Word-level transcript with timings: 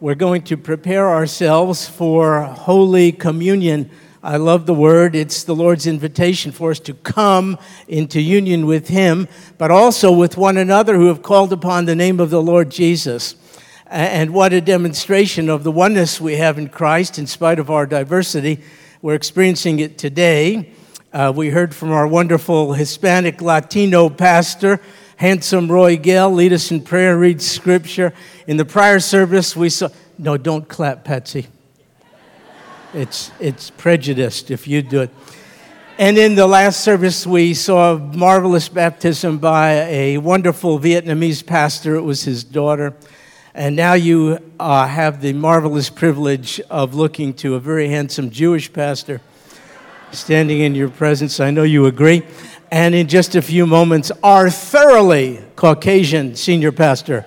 we're 0.00 0.14
going 0.14 0.40
to 0.40 0.56
prepare 0.56 1.10
ourselves 1.10 1.86
for 1.86 2.40
Holy 2.40 3.12
Communion. 3.12 3.90
I 4.22 4.38
love 4.38 4.64
the 4.64 4.72
word. 4.72 5.14
It's 5.14 5.44
the 5.44 5.54
Lord's 5.54 5.86
invitation 5.86 6.52
for 6.52 6.70
us 6.70 6.78
to 6.80 6.94
come 6.94 7.58
into 7.86 8.18
union 8.18 8.64
with 8.64 8.88
Him, 8.88 9.28
but 9.58 9.70
also 9.70 10.10
with 10.10 10.38
one 10.38 10.56
another 10.56 10.96
who 10.96 11.08
have 11.08 11.20
called 11.20 11.52
upon 11.52 11.84
the 11.84 11.94
name 11.94 12.18
of 12.18 12.30
the 12.30 12.40
Lord 12.40 12.70
Jesus. 12.70 13.34
And 13.88 14.32
what 14.32 14.54
a 14.54 14.62
demonstration 14.62 15.50
of 15.50 15.64
the 15.64 15.72
oneness 15.72 16.18
we 16.18 16.36
have 16.36 16.56
in 16.56 16.70
Christ 16.70 17.18
in 17.18 17.26
spite 17.26 17.58
of 17.58 17.70
our 17.70 17.84
diversity. 17.84 18.60
We're 19.02 19.16
experiencing 19.16 19.80
it 19.80 19.98
today. 19.98 20.72
Uh, 21.12 21.30
we 21.36 21.50
heard 21.50 21.74
from 21.74 21.90
our 21.90 22.06
wonderful 22.06 22.72
Hispanic 22.72 23.42
Latino 23.42 24.08
pastor 24.08 24.80
handsome 25.20 25.70
Roy 25.70 25.98
Gale 25.98 26.32
lead 26.32 26.50
us 26.50 26.70
in 26.70 26.80
prayer, 26.80 27.12
and 27.12 27.20
read 27.20 27.42
scripture. 27.42 28.14
In 28.46 28.56
the 28.56 28.64
prior 28.64 28.98
service, 29.00 29.54
we 29.54 29.68
saw, 29.68 29.90
no, 30.16 30.38
don't 30.38 30.66
clap, 30.66 31.04
Patsy. 31.04 31.46
It's, 32.94 33.30
it's 33.38 33.68
prejudiced 33.68 34.50
if 34.50 34.66
you 34.66 34.80
do 34.80 35.02
it. 35.02 35.10
And 35.98 36.16
in 36.16 36.36
the 36.36 36.46
last 36.46 36.80
service, 36.80 37.26
we 37.26 37.52
saw 37.52 37.96
a 37.96 37.98
marvelous 37.98 38.70
baptism 38.70 39.36
by 39.36 39.72
a 39.90 40.16
wonderful 40.16 40.80
Vietnamese 40.80 41.44
pastor. 41.44 41.96
It 41.96 42.02
was 42.02 42.22
his 42.22 42.42
daughter. 42.42 42.94
And 43.52 43.76
now 43.76 43.92
you 43.92 44.38
uh, 44.58 44.86
have 44.86 45.20
the 45.20 45.34
marvelous 45.34 45.90
privilege 45.90 46.62
of 46.70 46.94
looking 46.94 47.34
to 47.34 47.56
a 47.56 47.60
very 47.60 47.90
handsome 47.90 48.30
Jewish 48.30 48.72
pastor 48.72 49.20
standing 50.12 50.60
in 50.60 50.74
your 50.74 50.88
presence. 50.88 51.40
I 51.40 51.50
know 51.50 51.62
you 51.62 51.84
agree 51.84 52.22
and 52.70 52.94
in 52.94 53.08
just 53.08 53.34
a 53.34 53.42
few 53.42 53.66
moments, 53.66 54.12
our 54.22 54.48
thoroughly 54.48 55.40
Caucasian 55.56 56.36
senior 56.36 56.70
pastor 56.70 57.24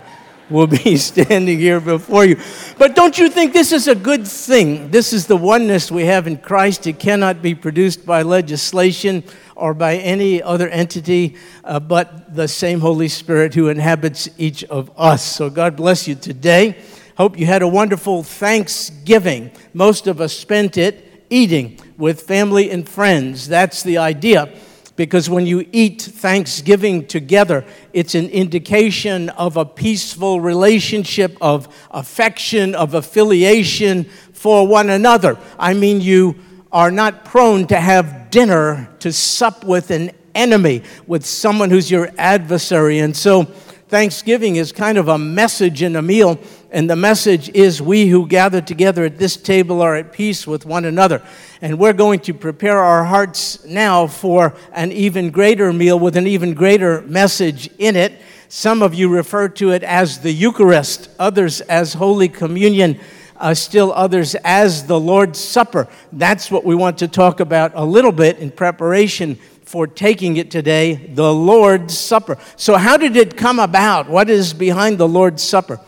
will 0.49 0.67
be 0.67 0.95
standing 0.97 1.59
here 1.59 1.81
before 1.81 2.23
you. 2.23 2.39
But 2.77 2.95
don't 2.95 3.17
you 3.17 3.29
think 3.29 3.52
this 3.52 3.71
is 3.73 3.88
a 3.88 3.95
good 3.95 4.25
thing? 4.25 4.91
This 4.91 5.11
is 5.11 5.27
the 5.27 5.35
oneness 5.35 5.91
we 5.91 6.05
have 6.05 6.27
in 6.27 6.38
Christ. 6.38 6.88
It 6.88 6.99
cannot 6.99 7.41
be 7.41 7.55
produced 7.55 8.05
by 8.05 8.21
legislation 8.21 9.23
or 9.55 9.73
by 9.73 9.97
any 9.97 10.41
other 10.41 10.69
entity 10.69 11.36
uh, 11.64 11.80
but 11.80 12.33
the 12.33 12.47
same 12.47 12.80
Holy 12.80 13.08
Spirit 13.08 13.53
who 13.53 13.67
inhabits 13.67 14.30
each 14.38 14.64
of 14.66 14.91
us. 14.97 15.23
So 15.23 15.49
God 15.49 15.75
bless 15.75 16.08
you 16.08 16.16
today. 16.16 16.77
Hope 17.17 17.38
you 17.38 17.45
had 17.45 17.61
a 17.61 17.67
wonderful 17.67 18.23
Thanksgiving. 18.23 19.52
Most 19.73 20.08
of 20.08 20.21
us 20.21 20.33
spent 20.33 20.77
it 20.77 21.25
eating 21.30 21.80
with 21.97 22.21
family 22.21 22.71
and 22.71 22.88
friends. 22.88 23.47
That's 23.47 23.83
the 23.83 23.97
idea 23.97 24.52
because 24.95 25.30
when 25.30 25.45
you 25.45 25.67
eat 25.72 26.02
Thanksgiving 26.02 27.08
together, 27.08 27.66
it's 27.94 28.13
an 28.16 28.30
indication 28.30 29.30
of 29.30 29.58
a 29.58 29.66
peaceful 29.66 30.39
relationship, 30.39 31.36
of 31.41 31.67
affection, 31.91 32.75
of 32.75 32.94
affiliation 32.94 34.05
for 34.33 34.67
one 34.67 34.89
another. 34.89 35.38
I 35.58 35.73
mean, 35.73 36.02
you 36.02 36.36
are 36.71 36.91
not 36.91 37.25
prone 37.25 37.66
to 37.67 37.80
have 37.80 38.30
dinner 38.30 38.89
to 38.99 39.11
sup 39.11 39.64
with 39.64 39.89
an 39.91 40.11
enemy, 40.36 40.83
with 41.08 41.25
someone 41.25 41.69
who's 41.69 41.89
your 41.89 42.09
adversary. 42.17 42.99
And 42.99 43.16
so, 43.16 43.47
Thanksgiving 43.94 44.55
is 44.55 44.71
kind 44.71 44.97
of 44.97 45.08
a 45.08 45.19
message 45.19 45.83
in 45.83 45.95
a 45.95 46.02
meal, 46.02 46.39
and 46.73 46.89
the 46.89 46.95
message 46.95 47.49
is 47.49 47.83
we 47.83 48.07
who 48.07 48.27
gather 48.27 48.59
together 48.59 49.05
at 49.05 49.19
this 49.19 49.38
table 49.38 49.79
are 49.83 49.95
at 49.95 50.11
peace 50.11 50.47
with 50.47 50.66
one 50.66 50.85
another. 50.85 51.21
And 51.61 51.77
we're 51.77 51.93
going 51.93 52.19
to 52.21 52.33
prepare 52.33 52.80
our 52.80 53.03
hearts 53.03 53.63
now 53.63 54.07
for 54.07 54.55
an 54.73 54.91
even 54.91 55.30
greater 55.30 55.71
meal 55.71 55.99
with 55.99 56.17
an 56.17 56.25
even 56.25 56.55
greater 56.55 57.03
message 57.03 57.69
in 57.77 57.95
it. 57.95 58.19
Some 58.49 58.81
of 58.81 58.95
you 58.95 59.07
refer 59.07 59.49
to 59.49 59.69
it 59.69 59.83
as 59.83 60.21
the 60.21 60.31
Eucharist, 60.31 61.09
others 61.19 61.61
as 61.61 61.93
Holy 61.93 62.27
Communion. 62.27 62.99
Uh, 63.35 63.53
still 63.53 63.91
others 63.93 64.35
as 64.43 64.87
the 64.87 64.99
Lord's 64.99 65.39
Supper. 65.39 65.87
That's 66.11 66.49
what 66.49 66.63
we 66.63 66.75
want 66.75 66.99
to 66.99 67.08
talk 67.08 67.39
about 67.39 67.73
a 67.75 67.83
little 67.83 68.11
bit 68.11 68.37
in 68.39 68.52
preparation 68.52 69.35
for 69.63 69.85
taking 69.85 70.37
it 70.37 70.49
today 70.49 70.93
the 70.95 71.33
Lord's 71.33 71.98
Supper. 71.98 72.37
So, 72.55 72.77
how 72.77 72.95
did 72.95 73.17
it 73.17 73.36
come 73.36 73.59
about? 73.59 74.08
What 74.08 74.30
is 74.30 74.53
behind 74.53 74.98
the 74.98 75.08
Lord's 75.08 75.43
Supper? 75.43 75.80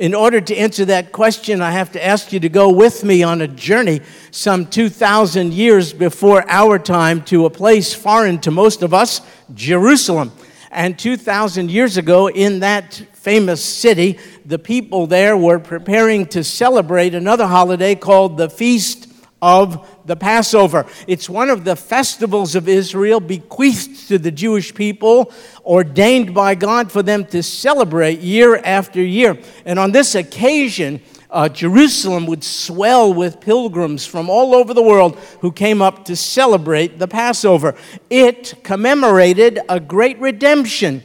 In 0.00 0.14
order 0.14 0.40
to 0.40 0.56
answer 0.56 0.86
that 0.86 1.12
question, 1.12 1.60
I 1.60 1.72
have 1.72 1.92
to 1.92 2.02
ask 2.02 2.32
you 2.32 2.40
to 2.40 2.48
go 2.48 2.70
with 2.70 3.04
me 3.04 3.22
on 3.22 3.42
a 3.42 3.46
journey 3.46 4.00
some 4.30 4.64
2,000 4.64 5.52
years 5.52 5.92
before 5.92 6.42
our 6.48 6.78
time 6.78 7.22
to 7.24 7.44
a 7.44 7.50
place 7.50 7.92
foreign 7.92 8.38
to 8.38 8.50
most 8.50 8.82
of 8.82 8.94
us, 8.94 9.20
Jerusalem. 9.52 10.32
And 10.70 10.98
2,000 10.98 11.70
years 11.70 11.98
ago, 11.98 12.30
in 12.30 12.60
that 12.60 12.94
famous 13.12 13.62
city, 13.62 14.18
the 14.46 14.58
people 14.58 15.06
there 15.06 15.36
were 15.36 15.58
preparing 15.58 16.24
to 16.28 16.44
celebrate 16.44 17.14
another 17.14 17.46
holiday 17.46 17.94
called 17.94 18.38
the 18.38 18.48
Feast 18.48 19.06
of 19.42 19.86
the 20.10 20.16
Passover. 20.16 20.86
It's 21.06 21.30
one 21.30 21.50
of 21.50 21.62
the 21.62 21.76
festivals 21.76 22.56
of 22.56 22.68
Israel 22.68 23.20
bequeathed 23.20 24.08
to 24.08 24.18
the 24.18 24.32
Jewish 24.32 24.74
people, 24.74 25.32
ordained 25.64 26.34
by 26.34 26.56
God 26.56 26.90
for 26.90 27.00
them 27.00 27.24
to 27.26 27.44
celebrate 27.44 28.18
year 28.18 28.56
after 28.56 29.00
year. 29.00 29.38
And 29.64 29.78
on 29.78 29.92
this 29.92 30.16
occasion, 30.16 31.00
uh, 31.30 31.48
Jerusalem 31.48 32.26
would 32.26 32.42
swell 32.42 33.14
with 33.14 33.40
pilgrims 33.40 34.04
from 34.04 34.28
all 34.28 34.52
over 34.52 34.74
the 34.74 34.82
world 34.82 35.16
who 35.42 35.52
came 35.52 35.80
up 35.80 36.04
to 36.06 36.16
celebrate 36.16 36.98
the 36.98 37.06
Passover. 37.06 37.76
It 38.10 38.64
commemorated 38.64 39.60
a 39.68 39.78
great 39.78 40.18
redemption 40.18 41.04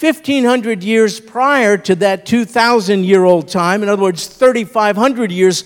1,500 0.00 0.82
years 0.82 1.20
prior 1.20 1.76
to 1.76 1.94
that 1.94 2.24
2,000 2.24 3.04
year 3.04 3.24
old 3.24 3.48
time, 3.48 3.82
in 3.82 3.88
other 3.88 4.00
words, 4.00 4.26
3,500 4.26 5.30
years 5.30 5.64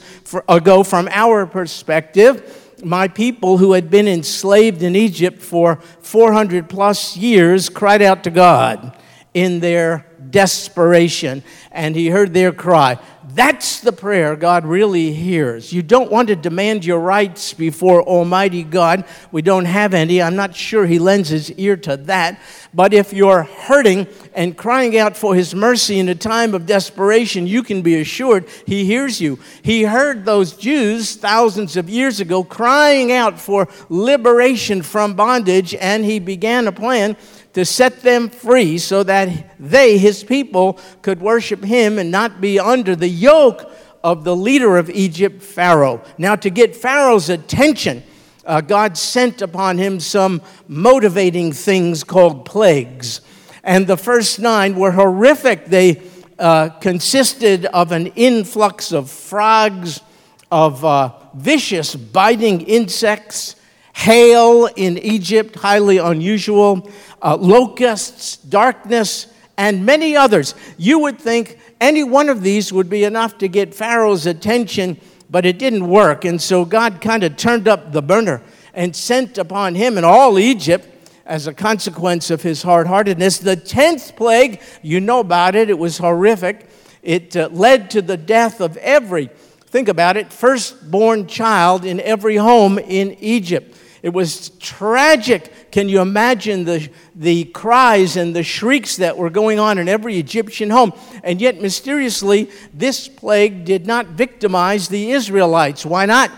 ago 0.49 0.83
from 0.83 1.09
our 1.12 1.47
perspective, 1.47 2.64
my 2.84 3.09
people 3.09 3.59
who 3.59 3.72
had 3.72 3.91
been 3.91 4.06
enslaved 4.09 4.83
in 4.83 4.95
Egypt 4.95 5.41
for 5.43 5.77
400 6.00 6.69
plus 6.69 7.17
years 7.17 7.69
cried 7.69 8.03
out 8.03 8.25
to 8.25 8.31
God 8.31 8.97
in 9.33 9.61
their 9.61 10.06
desperation, 10.31 11.43
and 11.72 11.97
He 11.97 12.09
heard 12.09 12.34
their 12.34 12.53
cry. 12.53 12.99
That's 13.34 13.81
the 13.81 13.91
prayer 13.91 14.37
God 14.37 14.65
really 14.65 15.12
hears. 15.12 15.72
You 15.72 15.83
don't 15.83 16.09
want 16.09 16.28
to 16.28 16.37
demand 16.37 16.84
your 16.84 17.00
rights 17.00 17.53
before 17.53 18.00
Almighty 18.00 18.62
God. 18.62 19.05
We 19.33 19.43
don't 19.43 19.65
have 19.65 19.93
any. 19.93 20.22
I'm 20.22 20.37
not 20.37 20.55
sure 20.55 20.87
He 20.87 21.00
lends 21.00 21.31
His 21.31 21.50
ear 21.53 21.77
to 21.78 21.97
that. 21.97 22.41
But 22.72 22.95
if 22.95 23.12
you're 23.12 23.43
hurting 23.43 24.06
and 24.34 24.56
crying 24.56 24.97
out 24.97 25.17
for 25.17 25.34
His 25.34 25.53
mercy 25.53 25.99
in 25.99 26.09
a 26.09 26.15
time 26.15 26.55
of 26.55 26.67
desperation, 26.67 27.49
you 27.49 27.65
can 27.65 27.83
be 27.83 28.00
assured 28.00 28.49
He 28.67 28.84
hears 28.84 29.21
you. 29.21 29.41
He 29.62 29.83
heard 29.83 30.25
those 30.25 30.56
Jews 30.56 31.16
thousands 31.16 31.77
of 31.77 31.91
years 31.91 32.21
ago 32.21 32.45
crying 32.45 33.11
out 33.11 33.41
for 33.41 33.66
liberation 33.89 34.81
from 34.83 35.15
bondage, 35.15 35.75
and 35.75 36.05
He 36.05 36.21
began 36.21 36.69
a 36.69 36.72
plan 36.72 37.16
to 37.54 37.65
set 37.65 38.03
them 38.03 38.28
free 38.28 38.78
so 38.78 39.03
that 39.03 39.59
they, 39.59 39.97
his 39.97 40.22
people, 40.22 40.78
could 41.03 41.20
worship 41.20 41.65
him 41.65 41.98
and 41.98 42.10
not 42.10 42.41
be 42.41 42.59
under 42.59 42.94
the 42.94 43.09
yoke 43.09 43.70
of 44.03 44.22
the 44.25 44.37
leader 44.37 44.76
of 44.76 44.91
Egypt, 44.91 45.42
Pharaoh. 45.42 46.03
Now, 46.19 46.37
to 46.37 46.50
get 46.50 46.76
Pharaoh's 46.76 47.31
attention, 47.31 48.03
uh, 48.44 48.60
God 48.60 48.98
sent 48.98 49.41
upon 49.41 49.78
him 49.78 49.98
some 50.00 50.42
motivating 50.69 51.53
things 51.53 52.04
called 52.04 52.44
plagues. 52.44 53.22
And 53.62 53.86
the 53.86 53.97
first 53.97 54.38
nine 54.38 54.76
were 54.76 54.92
horrific. 54.92 55.66
They 55.66 56.03
uh, 56.38 56.69
consisted 56.81 57.65
of 57.66 57.92
an 57.92 58.09
influx 58.09 58.92
of 58.92 59.09
frogs, 59.10 60.03
of 60.50 60.84
uh, 60.84 61.12
vicious 61.34 61.94
biting 61.94 62.60
insects, 62.62 63.56
hail 63.94 64.69
in 64.77 64.99
Egypt, 64.99 65.55
highly 65.56 65.99
unusual, 65.99 66.91
uh, 67.22 67.37
locusts, 67.37 68.37
darkness, 68.37 69.28
and 69.56 69.87
many 69.87 70.16
others. 70.16 70.55
You 70.77 70.99
would 71.00 71.19
think 71.19 71.59
any 71.81 72.04
one 72.04 72.28
of 72.28 72.43
these 72.43 72.72
would 72.72 72.91
be 72.91 73.04
enough 73.04 73.38
to 73.38 73.49
get 73.49 73.75
Pharaoh's 73.75 74.27
attention, 74.27 75.01
but 75.30 75.47
it 75.47 75.59
didn't 75.59 75.89
work. 75.89 76.24
And 76.24 76.42
so 76.42 76.65
God 76.65 77.01
kind 77.01 77.22
of 77.22 77.36
turned 77.36 77.69
up 77.69 77.92
the 77.92 78.03
burner 78.03 78.42
and 78.74 78.95
sent 78.95 79.39
upon 79.39 79.74
him 79.77 79.97
and 79.97 80.04
all 80.04 80.39
Egypt 80.39 80.89
as 81.24 81.47
a 81.47 81.54
consequence 81.54 82.30
of 82.30 82.42
his 82.42 82.63
hard 82.63 82.86
heartedness. 82.86 83.39
The 83.39 83.57
tenth 83.57 84.16
plague, 84.16 84.60
you 84.83 85.01
know 85.01 85.21
about 85.21 85.54
it, 85.54 85.71
it 85.71 85.78
was 85.78 85.98
horrific. 85.98 86.69
It 87.03 87.36
uh, 87.36 87.48
led 87.53 87.91
to 87.91 88.03
the 88.03 88.16
death 88.16 88.60
of 88.60 88.77
every, 88.78 89.30
think 89.66 89.89
about 89.89 90.16
it, 90.16 90.33
firstborn 90.33 91.27
child 91.27 91.84
in 91.84 92.01
every 92.01 92.36
home 92.36 92.78
in 92.78 93.13
Egypt. 93.21 93.77
It 94.04 94.12
was 94.12 94.51
tragic. 94.60 95.72
Can 95.72 95.89
you 95.89 96.03
imagine 96.03 96.65
the, 96.65 96.91
the 97.15 97.45
cries 97.45 98.18
and 98.18 98.36
the 98.36 98.42
shrieks 98.42 98.97
that 98.97 99.16
were 99.16 99.30
going 99.30 99.59
on 99.59 99.78
in 99.78 99.89
every 99.89 100.18
Egyptian 100.18 100.68
home? 100.68 100.92
And 101.22 101.41
yet, 101.41 101.59
mysteriously, 101.59 102.51
this 102.74 103.09
plague 103.09 103.65
did 103.65 103.86
not 103.86 104.09
victimize 104.09 104.89
the 104.89 105.12
Israelites. 105.12 105.86
Why 105.86 106.04
not? 106.04 106.30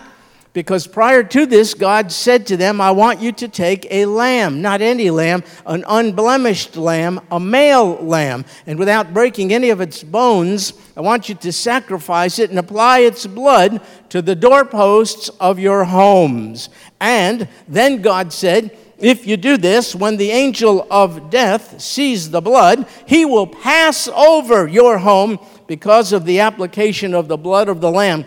Because 0.57 0.87
prior 0.87 1.21
to 1.21 1.45
this, 1.45 1.75
God 1.75 2.11
said 2.11 2.47
to 2.47 2.57
them, 2.57 2.81
I 2.81 2.89
want 2.89 3.21
you 3.21 3.31
to 3.31 3.47
take 3.47 3.85
a 3.91 4.07
lamb, 4.07 4.59
not 4.59 4.81
any 4.81 5.11
lamb, 5.11 5.43
an 5.67 5.85
unblemished 5.87 6.75
lamb, 6.75 7.21
a 7.29 7.39
male 7.39 7.93
lamb. 7.97 8.43
And 8.65 8.79
without 8.79 9.13
breaking 9.13 9.53
any 9.53 9.69
of 9.69 9.81
its 9.81 10.01
bones, 10.01 10.73
I 10.97 11.01
want 11.01 11.29
you 11.29 11.35
to 11.35 11.51
sacrifice 11.51 12.39
it 12.39 12.49
and 12.49 12.57
apply 12.57 13.01
its 13.01 13.27
blood 13.27 13.81
to 14.09 14.19
the 14.19 14.33
doorposts 14.33 15.29
of 15.39 15.59
your 15.59 15.83
homes. 15.83 16.69
And 16.99 17.47
then 17.67 18.01
God 18.01 18.33
said, 18.33 18.75
if 18.97 19.27
you 19.27 19.37
do 19.37 19.57
this, 19.57 19.93
when 19.93 20.17
the 20.17 20.31
angel 20.31 20.87
of 20.89 21.29
death 21.29 21.79
sees 21.79 22.31
the 22.31 22.41
blood, 22.41 22.87
he 23.05 23.25
will 23.25 23.45
pass 23.45 24.07
over 24.07 24.67
your 24.67 24.97
home 24.97 25.37
because 25.67 26.13
of 26.13 26.25
the 26.25 26.39
application 26.39 27.13
of 27.13 27.27
the 27.27 27.37
blood 27.37 27.69
of 27.69 27.79
the 27.79 27.91
Lamb 27.91 28.25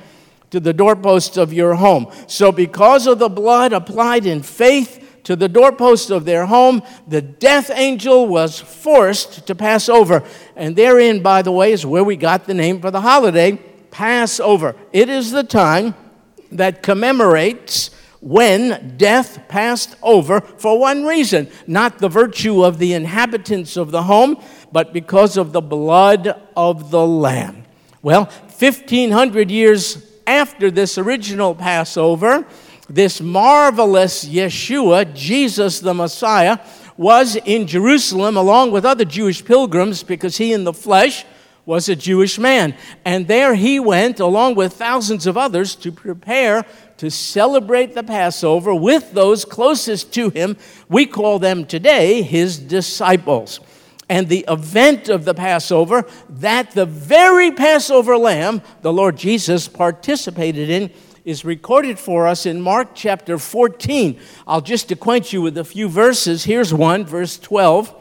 to 0.50 0.61
the 0.61 0.73
doorposts 0.73 1.37
of 1.37 1.52
your 1.52 1.75
home. 1.75 2.11
So, 2.26 2.52
because 2.52 3.06
of 3.06 3.19
the 3.19 3.29
blood 3.29 3.73
applied 3.73 4.26
in 4.26 4.43
faith 4.43 5.20
to 5.25 5.37
the 5.37 5.49
doorposts 5.49 6.11
of 6.11 6.25
their 6.25 6.47
home, 6.47 6.82
the 7.06 7.23
death 7.23 7.70
angel 7.73 8.26
was 8.26 8.58
forced 8.58 9.47
to 9.47 9.55
pass 9.55 9.88
over. 9.88 10.25
And 10.56 10.76
therein, 10.76 11.23
by 11.23 11.43
the 11.43 11.52
way, 11.52 11.73
is 11.73 11.87
where 11.87 12.05
we 12.05 12.17
got 12.17 12.47
the 12.47 12.55
name 12.55 12.81
for 12.81 12.91
the 12.91 13.00
holiday 13.00 13.58
Passover. 13.91 14.76
It 14.93 15.08
is 15.08 15.31
the 15.31 15.44
time 15.44 15.94
that 16.53 16.82
commemorates 16.82 17.91
when 18.20 18.96
death 18.96 19.49
passed 19.49 19.96
over 20.03 20.41
for 20.41 20.79
one 20.79 21.05
reason 21.05 21.49
not 21.67 21.99
the 21.99 22.08
virtue 22.08 22.64
of 22.64 22.79
the 22.79 22.93
inhabitants 22.93 23.76
of 23.76 23.91
the 23.91 24.03
home, 24.03 24.43
but 24.73 24.93
because 24.93 25.37
of 25.37 25.53
the 25.53 25.61
blood 25.61 26.41
of 26.56 26.91
the 26.91 27.06
Lamb. 27.06 27.64
Well, 28.03 28.25
1500 28.25 29.50
years 29.50 30.09
after 30.31 30.71
this 30.71 30.97
original 30.97 31.56
Passover, 31.56 32.47
this 32.88 33.21
marvelous 33.21 34.25
Yeshua, 34.25 35.12
Jesus 35.12 35.81
the 35.81 35.93
Messiah, 35.93 36.59
was 36.97 37.35
in 37.35 37.67
Jerusalem 37.67 38.37
along 38.37 38.71
with 38.71 38.85
other 38.85 39.05
Jewish 39.05 39.44
pilgrims 39.44 40.05
because 40.05 40.37
he 40.37 40.53
in 40.53 40.62
the 40.62 40.73
flesh 40.73 41.25
was 41.67 41.88
a 41.88 41.97
Jewish 41.97 42.38
man. 42.38 42.77
And 43.05 43.27
there 43.27 43.55
he 43.55 43.81
went, 43.81 44.21
along 44.21 44.55
with 44.55 44.75
thousands 44.75 45.27
of 45.27 45.37
others, 45.37 45.75
to 45.77 45.91
prepare 45.91 46.65
to 46.99 47.11
celebrate 47.11 47.94
the 47.94 48.03
Passover 48.03 48.75
with 48.75 49.12
those 49.12 49.44
closest 49.44 50.12
to 50.15 50.31
him. 50.31 50.56
We 50.88 51.06
call 51.06 51.38
them 51.38 51.65
today 51.65 52.23
his 52.23 52.59
disciples. 52.59 53.59
And 54.10 54.28
the 54.28 54.44
event 54.48 55.08
of 55.08 55.24
the 55.24 55.34
Passover, 55.34 56.04
that 56.28 56.72
the 56.72 56.84
very 56.84 57.52
Passover 57.52 58.18
lamb 58.18 58.60
the 58.82 58.92
Lord 58.92 59.16
Jesus 59.16 59.68
participated 59.68 60.68
in, 60.68 60.90
is 61.24 61.44
recorded 61.44 61.96
for 61.96 62.26
us 62.26 62.44
in 62.44 62.60
Mark 62.60 62.88
chapter 62.92 63.38
14. 63.38 64.18
I'll 64.48 64.62
just 64.62 64.90
acquaint 64.90 65.32
you 65.32 65.40
with 65.42 65.56
a 65.56 65.64
few 65.64 65.88
verses. 65.88 66.42
Here's 66.42 66.74
one, 66.74 67.04
verse 67.04 67.38
12. 67.38 67.94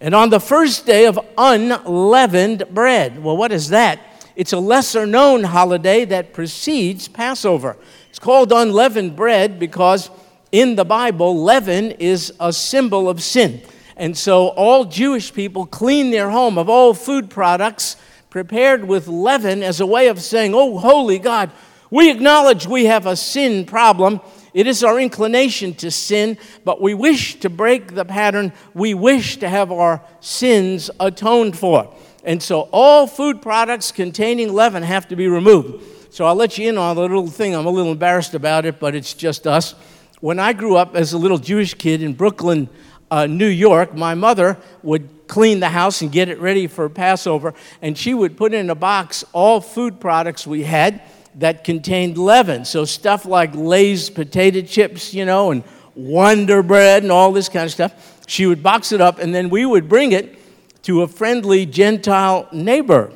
And 0.00 0.14
on 0.14 0.30
the 0.30 0.40
first 0.40 0.86
day 0.86 1.04
of 1.04 1.20
unleavened 1.36 2.64
bread. 2.70 3.22
Well, 3.22 3.36
what 3.36 3.52
is 3.52 3.68
that? 3.68 4.00
It's 4.34 4.54
a 4.54 4.58
lesser 4.58 5.04
known 5.04 5.44
holiday 5.44 6.06
that 6.06 6.32
precedes 6.32 7.06
Passover. 7.06 7.76
It's 8.08 8.18
called 8.18 8.50
unleavened 8.50 9.14
bread 9.14 9.58
because 9.58 10.08
in 10.52 10.76
the 10.76 10.86
Bible, 10.86 11.42
leaven 11.42 11.90
is 11.90 12.32
a 12.40 12.50
symbol 12.50 13.10
of 13.10 13.22
sin. 13.22 13.60
And 14.00 14.16
so 14.16 14.48
all 14.48 14.86
Jewish 14.86 15.30
people 15.34 15.66
clean 15.66 16.10
their 16.10 16.30
home 16.30 16.56
of 16.56 16.70
all 16.70 16.94
food 16.94 17.28
products 17.28 17.96
prepared 18.30 18.88
with 18.88 19.06
leaven 19.06 19.62
as 19.62 19.78
a 19.78 19.84
way 19.84 20.08
of 20.08 20.22
saying, 20.22 20.54
Oh, 20.54 20.78
holy 20.78 21.18
God, 21.18 21.50
we 21.90 22.10
acknowledge 22.10 22.66
we 22.66 22.86
have 22.86 23.04
a 23.04 23.14
sin 23.14 23.66
problem. 23.66 24.22
It 24.54 24.66
is 24.66 24.82
our 24.82 24.98
inclination 24.98 25.74
to 25.74 25.90
sin, 25.90 26.38
but 26.64 26.80
we 26.80 26.94
wish 26.94 27.40
to 27.40 27.50
break 27.50 27.94
the 27.94 28.06
pattern. 28.06 28.54
We 28.72 28.94
wish 28.94 29.36
to 29.36 29.50
have 29.50 29.70
our 29.70 30.02
sins 30.20 30.90
atoned 30.98 31.58
for. 31.58 31.94
And 32.24 32.42
so 32.42 32.70
all 32.72 33.06
food 33.06 33.42
products 33.42 33.92
containing 33.92 34.54
leaven 34.54 34.82
have 34.82 35.08
to 35.08 35.16
be 35.16 35.28
removed. 35.28 35.84
So 36.14 36.24
I'll 36.24 36.34
let 36.34 36.56
you 36.56 36.70
in 36.70 36.78
on 36.78 36.96
a 36.96 37.00
little 37.00 37.26
thing. 37.26 37.54
I'm 37.54 37.66
a 37.66 37.70
little 37.70 37.92
embarrassed 37.92 38.32
about 38.32 38.64
it, 38.64 38.80
but 38.80 38.94
it's 38.94 39.12
just 39.12 39.46
us. 39.46 39.74
When 40.20 40.38
I 40.38 40.54
grew 40.54 40.76
up 40.76 40.96
as 40.96 41.12
a 41.12 41.18
little 41.18 41.38
Jewish 41.38 41.74
kid 41.74 42.02
in 42.02 42.14
Brooklyn, 42.14 42.70
uh, 43.10 43.26
New 43.26 43.48
York, 43.48 43.94
my 43.94 44.14
mother 44.14 44.56
would 44.82 45.08
clean 45.26 45.60
the 45.60 45.68
house 45.68 46.02
and 46.02 46.10
get 46.10 46.28
it 46.28 46.40
ready 46.40 46.66
for 46.66 46.88
Passover, 46.88 47.54
and 47.82 47.96
she 47.96 48.14
would 48.14 48.36
put 48.36 48.52
in 48.52 48.68
a 48.70 48.74
box 48.74 49.24
all 49.32 49.60
food 49.60 50.00
products 50.00 50.46
we 50.46 50.64
had 50.64 51.00
that 51.36 51.62
contained 51.64 52.18
leaven. 52.18 52.64
So 52.64 52.84
stuff 52.84 53.24
like 53.24 53.54
Lay's 53.54 54.10
potato 54.10 54.62
chips, 54.62 55.14
you 55.14 55.24
know, 55.24 55.52
and 55.52 55.62
Wonder 55.94 56.62
Bread 56.62 57.02
and 57.02 57.12
all 57.12 57.32
this 57.32 57.48
kind 57.48 57.64
of 57.64 57.70
stuff. 57.70 58.22
She 58.26 58.46
would 58.46 58.62
box 58.62 58.92
it 58.92 59.00
up, 59.00 59.18
and 59.18 59.34
then 59.34 59.50
we 59.50 59.64
would 59.64 59.88
bring 59.88 60.12
it 60.12 60.36
to 60.82 61.02
a 61.02 61.08
friendly 61.08 61.66
Gentile 61.66 62.48
neighbor. 62.52 63.12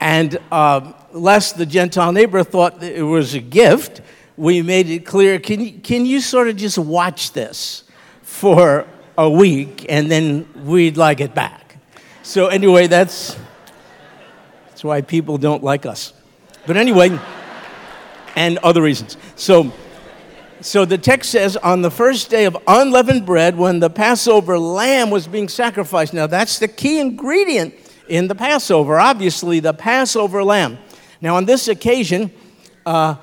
And 0.00 0.38
uh, 0.52 0.92
lest 1.12 1.58
the 1.58 1.66
Gentile 1.66 2.12
neighbor 2.12 2.42
thought 2.42 2.82
it 2.82 3.02
was 3.02 3.34
a 3.34 3.40
gift, 3.40 4.00
we 4.36 4.62
made 4.62 4.88
it 4.90 5.06
clear 5.06 5.38
can 5.38 5.60
you, 5.60 5.80
can 5.80 6.04
you 6.04 6.20
sort 6.20 6.48
of 6.48 6.56
just 6.56 6.76
watch 6.76 7.32
this 7.32 7.84
for 8.26 8.84
a 9.16 9.30
week 9.30 9.86
and 9.88 10.10
then 10.10 10.46
we'd 10.64 10.96
like 10.96 11.20
it 11.20 11.34
back? 11.34 11.76
So, 12.22 12.48
anyway, 12.48 12.88
that's, 12.88 13.36
that's 14.68 14.82
why 14.82 15.00
people 15.00 15.38
don't 15.38 15.62
like 15.62 15.86
us. 15.86 16.12
But 16.66 16.76
anyway, 16.76 17.18
and 18.34 18.58
other 18.58 18.82
reasons. 18.82 19.16
So, 19.36 19.72
so 20.60 20.84
the 20.84 20.98
text 20.98 21.30
says, 21.30 21.56
on 21.56 21.82
the 21.82 21.90
first 21.90 22.28
day 22.28 22.44
of 22.46 22.56
unleavened 22.66 23.24
bread, 23.24 23.56
when 23.56 23.78
the 23.78 23.88
Passover 23.88 24.58
lamb 24.58 25.10
was 25.10 25.28
being 25.28 25.48
sacrificed. 25.48 26.12
Now, 26.12 26.26
that's 26.26 26.58
the 26.58 26.68
key 26.68 26.98
ingredient 26.98 27.74
in 28.08 28.26
the 28.26 28.34
Passover, 28.34 28.98
obviously, 28.98 29.60
the 29.60 29.72
Passover 29.72 30.42
lamb. 30.42 30.78
Now, 31.20 31.36
on 31.36 31.44
this 31.44 31.68
occasion, 31.68 32.32
uh, 32.84 33.14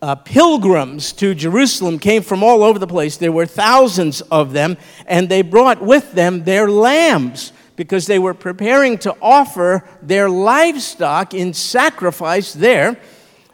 uh, 0.00 0.14
pilgrims 0.14 1.12
to 1.12 1.34
Jerusalem 1.34 1.98
came 1.98 2.22
from 2.22 2.42
all 2.42 2.62
over 2.62 2.78
the 2.78 2.86
place. 2.86 3.16
There 3.16 3.32
were 3.32 3.46
thousands 3.46 4.20
of 4.22 4.52
them, 4.52 4.76
and 5.06 5.28
they 5.28 5.42
brought 5.42 5.82
with 5.82 6.12
them 6.12 6.44
their 6.44 6.70
lambs 6.70 7.52
because 7.76 8.06
they 8.06 8.18
were 8.18 8.34
preparing 8.34 8.98
to 8.98 9.16
offer 9.22 9.88
their 10.02 10.28
livestock 10.28 11.34
in 11.34 11.52
sacrifice 11.52 12.52
there 12.52 13.00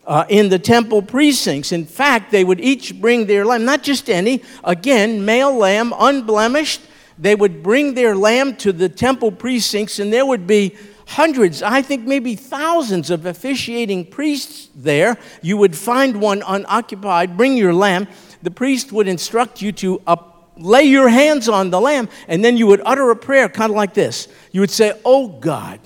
uh, 0.06 0.24
in 0.28 0.48
the 0.48 0.58
temple 0.58 1.02
precincts. 1.02 1.72
In 1.72 1.84
fact, 1.86 2.30
they 2.30 2.44
would 2.44 2.60
each 2.60 3.00
bring 3.00 3.26
their 3.26 3.44
lamb, 3.44 3.64
not 3.64 3.82
just 3.82 4.10
any, 4.10 4.42
again, 4.62 5.24
male 5.24 5.54
lamb, 5.54 5.92
unblemished. 5.98 6.80
They 7.18 7.34
would 7.34 7.62
bring 7.62 7.94
their 7.94 8.16
lamb 8.16 8.56
to 8.56 8.72
the 8.72 8.88
temple 8.88 9.30
precincts, 9.30 9.98
and 9.98 10.12
there 10.12 10.26
would 10.26 10.46
be 10.46 10.76
hundreds, 11.06 11.62
I 11.62 11.82
think 11.82 12.06
maybe 12.06 12.34
thousands 12.34 13.10
of 13.10 13.26
officiating 13.26 14.06
priests 14.06 14.68
there. 14.74 15.18
You 15.42 15.56
would 15.56 15.76
find 15.76 16.20
one 16.20 16.42
unoccupied, 16.46 17.36
bring 17.36 17.56
your 17.56 17.74
lamb. 17.74 18.08
The 18.42 18.50
priest 18.50 18.92
would 18.92 19.08
instruct 19.08 19.62
you 19.62 19.72
to 19.72 20.02
up 20.06 20.30
lay 20.56 20.84
your 20.84 21.08
hands 21.08 21.48
on 21.48 21.70
the 21.70 21.80
lamb, 21.80 22.08
and 22.28 22.44
then 22.44 22.56
you 22.56 22.66
would 22.68 22.80
utter 22.84 23.10
a 23.10 23.16
prayer 23.16 23.48
kind 23.48 23.70
of 23.70 23.76
like 23.76 23.94
this. 23.94 24.28
You 24.52 24.60
would 24.60 24.70
say, 24.70 24.98
Oh 25.04 25.28
God, 25.28 25.80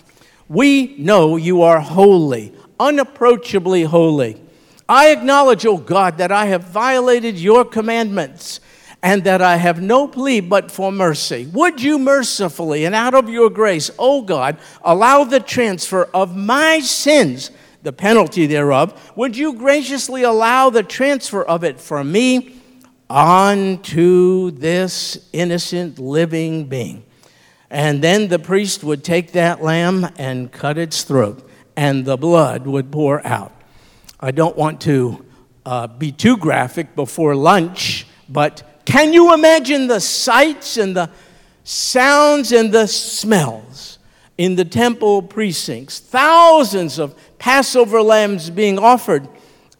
we 0.48 0.96
know 0.98 1.36
you 1.36 1.62
are 1.62 1.80
holy, 1.80 2.54
unapproachably 2.78 3.84
holy. 3.84 4.40
I 4.88 5.10
acknowledge, 5.10 5.66
O 5.66 5.72
oh 5.72 5.76
God, 5.76 6.18
that 6.18 6.32
I 6.32 6.46
have 6.46 6.64
violated 6.64 7.38
your 7.38 7.64
commandments 7.64 8.60
and 9.08 9.24
that 9.24 9.40
I 9.40 9.56
have 9.56 9.80
no 9.80 10.06
plea 10.06 10.40
but 10.40 10.70
for 10.70 10.92
mercy. 10.92 11.48
Would 11.54 11.80
you 11.80 11.98
mercifully 11.98 12.84
and 12.84 12.94
out 12.94 13.14
of 13.14 13.30
your 13.30 13.48
grace, 13.48 13.90
O 13.98 14.20
God, 14.20 14.58
allow 14.82 15.24
the 15.24 15.40
transfer 15.40 16.04
of 16.12 16.36
my 16.36 16.80
sins, 16.80 17.50
the 17.82 17.92
penalty 17.94 18.44
thereof? 18.44 19.12
Would 19.16 19.34
you 19.34 19.54
graciously 19.54 20.24
allow 20.24 20.68
the 20.68 20.82
transfer 20.82 21.42
of 21.42 21.64
it 21.64 21.80
from 21.80 22.12
me? 22.12 22.54
onto 23.10 24.50
this 24.50 25.30
innocent 25.32 25.98
living 25.98 26.66
being. 26.66 27.02
And 27.70 28.04
then 28.04 28.28
the 28.28 28.38
priest 28.38 28.84
would 28.84 29.02
take 29.02 29.32
that 29.32 29.62
lamb 29.62 30.06
and 30.18 30.52
cut 30.52 30.76
its 30.76 31.04
throat, 31.04 31.48
and 31.74 32.04
the 32.04 32.18
blood 32.18 32.66
would 32.66 32.92
pour 32.92 33.26
out. 33.26 33.52
I 34.20 34.30
don't 34.30 34.58
want 34.58 34.82
to 34.82 35.24
uh, 35.64 35.86
be 35.86 36.12
too 36.12 36.36
graphic 36.36 36.94
before 36.94 37.34
lunch, 37.34 38.06
but 38.28 38.67
can 38.88 39.12
you 39.12 39.34
imagine 39.34 39.86
the 39.86 40.00
sights 40.00 40.78
and 40.78 40.96
the 40.96 41.10
sounds 41.62 42.52
and 42.52 42.72
the 42.72 42.86
smells 42.86 43.98
in 44.38 44.56
the 44.56 44.64
temple 44.64 45.20
precincts? 45.20 45.98
Thousands 45.98 46.98
of 46.98 47.14
Passover 47.38 48.00
lambs 48.00 48.48
being 48.48 48.78
offered 48.78 49.28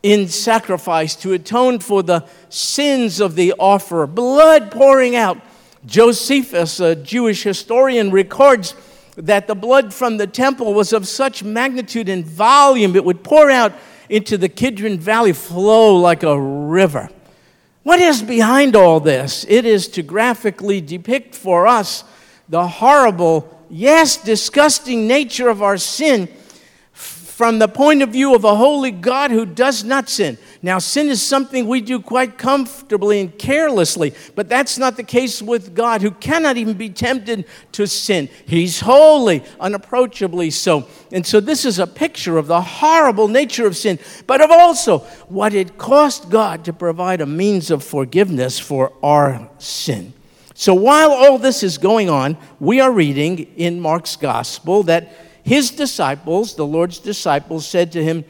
in 0.02 0.28
sacrifice 0.28 1.16
to 1.16 1.32
atone 1.32 1.78
for 1.78 2.02
the 2.02 2.28
sins 2.50 3.18
of 3.18 3.34
the 3.34 3.54
offerer, 3.58 4.06
blood 4.06 4.70
pouring 4.70 5.16
out. 5.16 5.40
Josephus, 5.86 6.78
a 6.78 6.94
Jewish 6.94 7.44
historian, 7.44 8.10
records 8.10 8.74
that 9.16 9.46
the 9.46 9.54
blood 9.54 9.94
from 9.94 10.18
the 10.18 10.26
temple 10.26 10.74
was 10.74 10.92
of 10.92 11.08
such 11.08 11.42
magnitude 11.42 12.10
and 12.10 12.26
volume, 12.26 12.94
it 12.94 13.06
would 13.06 13.24
pour 13.24 13.50
out 13.50 13.72
into 14.10 14.36
the 14.36 14.50
Kidron 14.50 14.98
Valley 14.98 15.32
flow 15.32 15.96
like 15.96 16.24
a 16.24 16.38
river. 16.38 17.08
What 17.88 18.00
is 18.00 18.22
behind 18.22 18.76
all 18.76 19.00
this? 19.00 19.46
It 19.48 19.64
is 19.64 19.88
to 19.88 20.02
graphically 20.02 20.82
depict 20.82 21.34
for 21.34 21.66
us 21.66 22.04
the 22.46 22.68
horrible, 22.68 23.64
yes, 23.70 24.18
disgusting 24.18 25.06
nature 25.08 25.48
of 25.48 25.62
our 25.62 25.78
sin 25.78 26.28
from 26.92 27.58
the 27.58 27.66
point 27.66 28.02
of 28.02 28.10
view 28.10 28.34
of 28.34 28.44
a 28.44 28.56
holy 28.56 28.90
God 28.90 29.30
who 29.30 29.46
does 29.46 29.84
not 29.84 30.10
sin. 30.10 30.36
Now, 30.60 30.78
sin 30.80 31.08
is 31.08 31.22
something 31.22 31.68
we 31.68 31.80
do 31.80 32.00
quite 32.00 32.36
comfortably 32.36 33.20
and 33.20 33.38
carelessly, 33.38 34.12
but 34.34 34.48
that's 34.48 34.76
not 34.76 34.96
the 34.96 35.04
case 35.04 35.40
with 35.40 35.74
God, 35.74 36.02
who 36.02 36.10
cannot 36.10 36.56
even 36.56 36.76
be 36.76 36.90
tempted 36.90 37.44
to 37.72 37.86
sin. 37.86 38.28
He's 38.44 38.80
holy, 38.80 39.44
unapproachably 39.60 40.50
so. 40.50 40.88
And 41.12 41.24
so, 41.24 41.38
this 41.38 41.64
is 41.64 41.78
a 41.78 41.86
picture 41.86 42.38
of 42.38 42.48
the 42.48 42.60
horrible 42.60 43.28
nature 43.28 43.66
of 43.66 43.76
sin, 43.76 44.00
but 44.26 44.40
of 44.40 44.50
also 44.50 44.98
what 45.28 45.54
it 45.54 45.78
cost 45.78 46.28
God 46.28 46.64
to 46.64 46.72
provide 46.72 47.20
a 47.20 47.26
means 47.26 47.70
of 47.70 47.84
forgiveness 47.84 48.58
for 48.58 48.92
our 49.02 49.48
sin. 49.58 50.12
So, 50.54 50.74
while 50.74 51.12
all 51.12 51.38
this 51.38 51.62
is 51.62 51.78
going 51.78 52.10
on, 52.10 52.36
we 52.58 52.80
are 52.80 52.90
reading 52.90 53.46
in 53.56 53.80
Mark's 53.80 54.16
gospel 54.16 54.82
that 54.84 55.12
his 55.44 55.70
disciples, 55.70 56.56
the 56.56 56.66
Lord's 56.66 56.98
disciples, 56.98 57.66
said 57.66 57.92
to 57.92 58.02
him, 58.02 58.24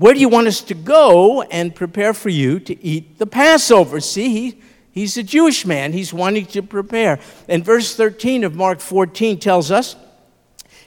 Where 0.00 0.14
do 0.14 0.20
you 0.20 0.30
want 0.30 0.46
us 0.46 0.62
to 0.62 0.72
go 0.72 1.42
and 1.42 1.74
prepare 1.74 2.14
for 2.14 2.30
you 2.30 2.58
to 2.60 2.82
eat 2.82 3.18
the 3.18 3.26
Passover? 3.26 4.00
See, 4.00 4.30
he, 4.30 4.62
he's 4.92 5.18
a 5.18 5.22
Jewish 5.22 5.66
man. 5.66 5.92
He's 5.92 6.10
wanting 6.10 6.46
to 6.46 6.62
prepare. 6.62 7.20
And 7.50 7.62
verse 7.62 7.94
13 7.94 8.42
of 8.44 8.54
Mark 8.54 8.80
14 8.80 9.38
tells 9.38 9.70
us, 9.70 9.96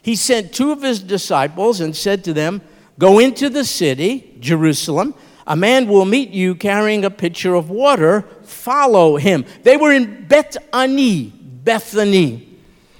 He 0.01 0.15
sent 0.15 0.51
two 0.51 0.71
of 0.71 0.81
his 0.81 0.99
disciples 0.99 1.79
and 1.79 1.95
said 1.95 2.23
to 2.23 2.33
them, 2.33 2.63
Go 2.97 3.19
into 3.19 3.49
the 3.49 3.65
city, 3.65 4.35
Jerusalem. 4.39 5.13
A 5.45 5.55
man 5.55 5.87
will 5.87 6.05
meet 6.05 6.31
you 6.31 6.55
carrying 6.55 7.05
a 7.05 7.11
pitcher 7.11 7.53
of 7.53 7.69
water. 7.69 8.23
Follow 8.41 9.17
him. 9.17 9.45
They 9.61 9.77
were 9.77 9.91
in 9.91 10.25
Bethany, 10.25 11.25
Bethany. 11.27 12.57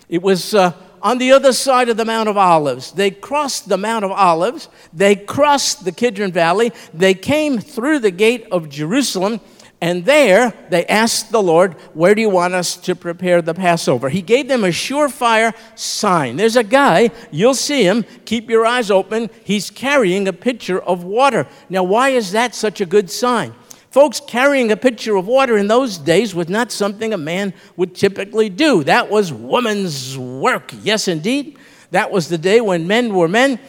It 0.10 0.22
was 0.22 0.54
uh, 0.54 0.74
on 1.04 1.18
the 1.18 1.34
other 1.34 1.52
side 1.52 1.90
of 1.90 1.98
the 1.98 2.06
Mount 2.06 2.30
of 2.30 2.38
Olives. 2.38 2.94
They 2.94 3.12
crossed 3.12 3.68
the 3.68 3.78
Mount 3.78 4.06
of 4.06 4.12
Olives, 4.12 4.70
they 4.94 5.16
crossed 5.16 5.84
the 5.84 5.92
Kidron 5.92 6.32
Valley, 6.32 6.72
they 6.94 7.14
came 7.14 7.60
through 7.60 8.00
the 8.00 8.12
gate 8.12 8.48
of 8.52 8.70
Jerusalem, 8.70 9.42
and 9.82 10.06
there 10.06 10.54
they 10.70 10.86
asked 10.86 11.34
the 11.34 11.44
Lord, 11.44 11.74
Where 11.94 12.16
do 12.16 12.22
you 12.22 12.30
want 12.30 12.54
us 12.54 12.78
to 12.78 12.96
prepare 12.96 13.42
the 13.42 13.54
Passover? 13.54 14.08
He 14.08 14.22
gave 14.22 14.48
them 14.48 14.64
a 14.64 14.70
surefire 14.70 15.54
sign. 15.76 16.38
There's 16.38 16.56
a 16.56 16.64
guy, 16.64 17.12
you'll 17.32 17.54
see 17.54 17.84
him, 17.84 18.06
keep 18.24 18.50
your 18.50 18.66
eyes 18.66 18.90
open. 18.90 19.30
He's 19.44 19.70
carrying 19.70 20.26
a 20.30 20.34
pitcher 20.34 20.82
of 20.82 21.04
water. 21.04 21.48
Now, 21.70 21.84
why 21.84 22.10
is 22.10 22.32
that 22.32 22.56
such 22.56 22.80
a 22.80 22.86
good 22.86 23.12
sign? 23.12 23.54
Folks, 23.94 24.20
carrying 24.20 24.72
a 24.72 24.76
pitcher 24.76 25.16
of 25.18 25.28
water 25.28 25.56
in 25.56 25.68
those 25.68 26.00
days 26.00 26.34
was 26.34 26.50
not 26.50 26.72
something 26.72 27.14
a 27.14 27.18
man 27.18 27.54
would 27.76 27.94
typically 27.94 28.50
do. 28.50 28.84
That 28.84 29.12
was 29.12 29.32
woman's 29.32 30.18
work. 30.18 30.72
Yes, 30.82 31.08
indeed. 31.08 31.60
That 31.92 32.10
was 32.10 32.28
the 32.28 32.40
day 32.40 32.60
when 32.60 32.88
men 32.88 33.14
were 33.14 33.28
men 33.28 33.60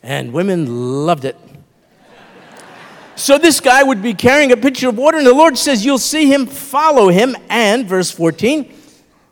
and 0.00 0.32
women 0.32 1.04
loved 1.04 1.24
it. 1.24 1.36
So 3.16 3.36
this 3.36 3.58
guy 3.58 3.82
would 3.82 4.00
be 4.00 4.14
carrying 4.14 4.52
a 4.52 4.56
pitcher 4.56 4.90
of 4.90 4.96
water, 4.96 5.18
and 5.18 5.26
the 5.26 5.34
Lord 5.34 5.58
says, 5.58 5.84
You'll 5.84 5.98
see 5.98 6.32
him, 6.32 6.46
follow 6.46 7.08
him. 7.08 7.34
And, 7.48 7.84
verse 7.84 8.12
14, 8.12 8.72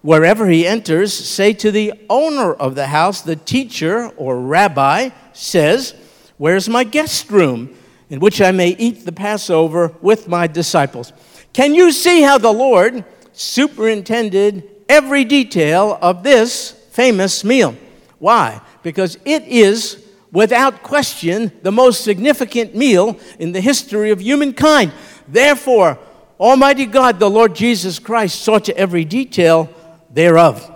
wherever 0.02 0.48
he 0.48 0.66
enters, 0.66 1.14
say 1.14 1.52
to 1.52 1.70
the 1.70 1.94
owner 2.10 2.52
of 2.52 2.74
the 2.74 2.88
house, 2.88 3.20
the 3.20 3.36
teacher 3.36 4.08
or 4.16 4.40
rabbi 4.40 5.10
says, 5.32 5.94
Where's 6.36 6.68
my 6.68 6.82
guest 6.82 7.30
room? 7.30 7.76
In 8.10 8.20
which 8.20 8.40
I 8.40 8.52
may 8.52 8.70
eat 8.70 9.04
the 9.04 9.12
Passover 9.12 9.92
with 10.00 10.28
my 10.28 10.46
disciples. 10.46 11.12
Can 11.52 11.74
you 11.74 11.90
see 11.92 12.22
how 12.22 12.38
the 12.38 12.52
Lord 12.52 13.04
superintended 13.32 14.68
every 14.88 15.24
detail 15.24 15.98
of 16.00 16.22
this 16.22 16.70
famous 16.90 17.44
meal? 17.44 17.76
Why? 18.18 18.60
Because 18.82 19.18
it 19.24 19.42
is, 19.44 20.04
without 20.32 20.82
question, 20.82 21.52
the 21.62 21.72
most 21.72 22.04
significant 22.04 22.74
meal 22.74 23.18
in 23.38 23.52
the 23.52 23.60
history 23.60 24.10
of 24.10 24.20
humankind. 24.20 24.92
Therefore, 25.28 25.98
Almighty 26.38 26.86
God, 26.86 27.18
the 27.18 27.30
Lord 27.30 27.54
Jesus 27.54 27.98
Christ, 27.98 28.42
saw 28.42 28.58
to 28.58 28.76
every 28.76 29.04
detail 29.04 29.68
thereof. 30.10 30.70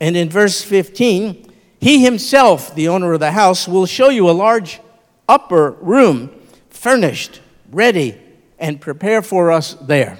And 0.00 0.16
in 0.16 0.28
verse 0.28 0.62
15, 0.62 1.52
he 1.80 2.04
himself, 2.04 2.74
the 2.74 2.88
owner 2.88 3.14
of 3.14 3.20
the 3.20 3.32
house, 3.32 3.66
will 3.66 3.86
show 3.86 4.10
you 4.10 4.28
a 4.28 4.32
large 4.32 4.80
upper 5.28 5.70
room 5.80 6.30
furnished, 6.76 7.40
ready, 7.72 8.16
and 8.58 8.80
prepare 8.80 9.22
for 9.22 9.50
us 9.50 9.74
there. 9.74 10.18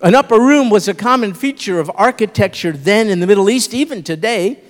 An 0.00 0.14
upper 0.14 0.38
room 0.38 0.70
was 0.70 0.88
a 0.88 0.94
common 0.94 1.34
feature 1.34 1.80
of 1.80 1.90
architecture 1.94 2.72
then 2.72 3.08
in 3.08 3.20
the 3.20 3.26
Middle 3.26 3.50
East, 3.50 3.74
even 3.74 4.02
today. 4.02 4.60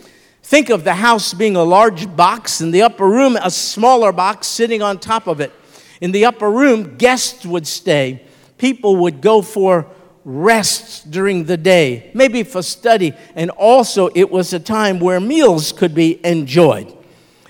Think 0.43 0.71
of 0.71 0.85
the 0.85 0.95
house 0.95 1.35
being 1.35 1.57
a 1.57 1.63
large 1.63 2.15
box, 2.17 2.61
and 2.61 2.73
the 2.73 2.83
upper 2.83 3.09
room 3.09 3.37
a 3.37 3.51
smaller 3.51 4.13
box 4.13 4.47
sitting 4.47 4.83
on 4.83 4.99
top 4.99 5.27
of 5.27 5.41
it. 5.41 5.53
In 6.01 6.13
the 6.13 6.25
upper 6.25 6.51
room, 6.51 6.97
guests 6.97 7.45
would 7.45 7.67
stay. 7.67 8.27
People 8.57 8.97
would 8.97 9.21
go 9.21 9.43
for 9.43 9.87
rests 10.25 11.05
during 11.05 11.45
the 11.45 11.57
day, 11.57 12.11
maybe 12.15 12.43
for 12.43 12.63
study, 12.63 13.13
and 13.35 13.51
also 13.51 14.09
it 14.15 14.31
was 14.31 14.53
a 14.53 14.61
time 14.61 15.01
where 15.01 15.21
meals 15.21 15.73
could 15.73 15.95
be 15.95 16.25
enjoyed. 16.25 16.97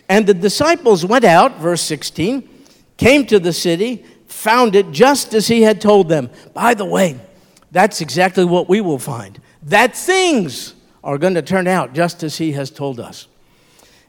And 0.09 0.27
the 0.27 0.35
disciples 0.35 1.05
went 1.05 1.25
out, 1.25 1.59
verse 1.59 1.83
16 1.83 2.56
came 2.97 3.27
to 3.27 3.39
the 3.39 3.53
city, 3.53 4.05
found 4.27 4.75
it 4.75 4.91
just 4.91 5.35
as 5.35 5.49
he 5.49 5.63
had 5.63 5.81
told 5.81 6.09
them. 6.09 6.31
By 6.55 6.75
the 6.75 6.85
way, 6.85 7.19
that's 7.71 8.01
exactly 8.01 8.45
what 8.45 8.69
we 8.69 8.81
will 8.81 8.99
find. 8.99 9.41
That 9.63 9.97
things 9.97 10.75
are 11.03 11.19
going 11.19 11.35
to 11.35 11.43
turn 11.43 11.67
out 11.67 11.93
just 11.93 12.23
as 12.23 12.39
he 12.39 12.53
has 12.53 12.71
told 12.71 13.01
us. 13.01 13.29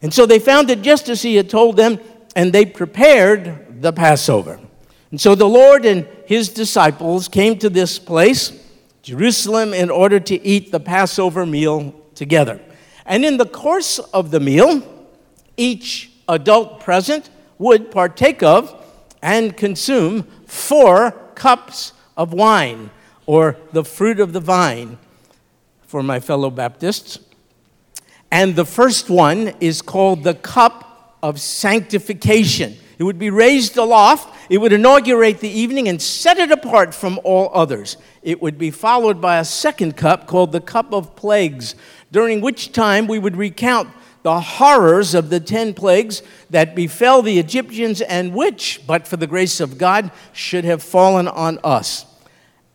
And 0.02 0.14
so 0.14 0.26
they 0.26 0.40
found 0.40 0.70
it 0.70 0.82
just 0.82 1.10
as 1.10 1.22
he 1.22 1.36
had 1.36 1.50
told 1.50 1.78
them, 1.78 2.00
and 2.36 2.54
they 2.54 2.66
prepared 2.66 3.82
the 3.82 3.92
Passover. 3.92 4.60
And 5.12 5.20
so 5.20 5.36
the 5.36 5.48
Lord 5.48 5.86
and 5.86 6.08
his 6.26 6.50
disciples 6.50 7.28
came 7.28 7.58
to 7.60 7.70
this 7.70 7.98
place, 7.98 8.52
Jerusalem, 9.02 9.74
in 9.74 9.90
order 9.90 10.20
to 10.20 10.46
eat 10.46 10.72
the 10.72 10.80
Passover 10.80 11.46
meal 11.46 11.96
together. 12.14 12.60
And 13.06 13.24
in 13.24 13.38
the 13.38 13.46
course 13.46 14.00
of 14.00 14.32
the 14.32 14.40
meal, 14.40 14.84
each 15.56 16.12
adult 16.28 16.82
present 16.82 17.30
would 17.58 17.90
partake 17.90 18.44
of 18.44 18.77
and 19.22 19.56
consume 19.58 20.24
four 20.46 21.12
cups 21.36 21.94
of 22.16 22.34
wine, 22.34 22.90
or 23.26 23.58
the 23.74 23.84
fruit 23.84 24.20
of 24.20 24.34
the 24.34 24.40
vine, 24.40 24.98
for 25.82 26.02
my 26.04 26.20
fellow 26.20 26.50
Baptists. 26.50 27.20
And 28.32 28.56
the 28.56 28.66
first 28.66 29.10
one 29.10 29.54
is 29.60 29.82
called 29.82 30.24
the 30.24 30.34
cup 30.34 31.18
of 31.24 31.40
sanctification. 31.40 32.76
It 32.98 33.04
would 33.04 33.20
be 33.20 33.30
raised 33.30 33.78
aloft, 33.78 34.36
it 34.50 34.58
would 34.58 34.74
inaugurate 34.74 35.40
the 35.40 35.50
evening 35.50 35.88
and 35.88 36.02
set 36.02 36.40
it 36.40 36.52
apart 36.52 36.96
from 36.96 37.20
all 37.24 37.52
others. 37.54 37.98
It 38.24 38.42
would 38.42 38.58
be 38.58 38.72
followed 38.72 39.22
by 39.22 39.38
a 39.38 39.46
second 39.46 39.96
cup 39.96 40.26
called 40.26 40.52
the 40.52 40.62
cup 40.62 40.94
of 40.94 41.16
plagues, 41.16 41.76
during 42.12 42.42
which 42.42 42.72
time 42.72 43.06
we 43.08 43.20
would 43.20 43.36
recount 43.36 43.90
the 44.28 44.42
horrors 44.42 45.16
of 45.16 45.30
the 45.30 45.40
ten 45.40 45.74
plagues 45.74 46.22
that 46.50 46.76
befell 46.76 47.22
the 47.22 47.40
Egyptians 47.40 48.02
and 48.02 48.34
which, 48.34 48.82
but 48.86 49.08
for 49.08 49.16
the 49.16 49.26
grace 49.26 49.62
of 49.62 49.78
God, 49.78 50.12
should 50.34 50.66
have 50.66 50.84
fallen 50.84 51.30
on 51.30 51.58
us. 51.64 52.06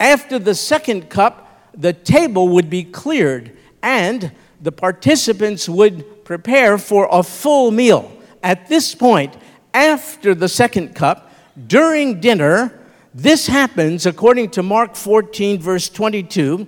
After 0.00 0.38
the 0.38 0.54
second 0.54 1.10
cup, 1.10 1.70
the 1.76 1.92
table 1.92 2.48
would 2.48 2.70
be 2.70 2.84
cleared 2.84 3.54
and 3.82 4.32
the 4.62 4.72
participants 4.72 5.68
would 5.68 6.24
prepare 6.24 6.78
for 6.78 7.06
a 7.12 7.22
full 7.22 7.70
meal. 7.70 8.10
At 8.42 8.70
this 8.70 8.94
point, 8.94 9.36
after 9.74 10.34
the 10.34 10.48
second 10.48 10.94
cup, 10.94 11.30
during 11.66 12.18
dinner, 12.18 12.80
this 13.12 13.46
happens 13.46 14.06
according 14.06 14.52
to 14.52 14.62
Mark 14.62 14.96
14, 14.96 15.60
verse 15.60 15.90
22. 15.90 16.66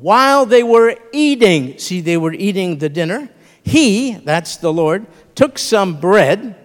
While 0.00 0.46
they 0.46 0.62
were 0.62 0.96
eating, 1.12 1.78
see, 1.78 2.00
they 2.00 2.16
were 2.16 2.32
eating 2.32 2.78
the 2.78 2.88
dinner 2.88 3.28
he, 3.62 4.12
that's 4.14 4.56
the 4.56 4.72
Lord, 4.72 5.06
took 5.34 5.58
some 5.58 6.00
bread, 6.00 6.56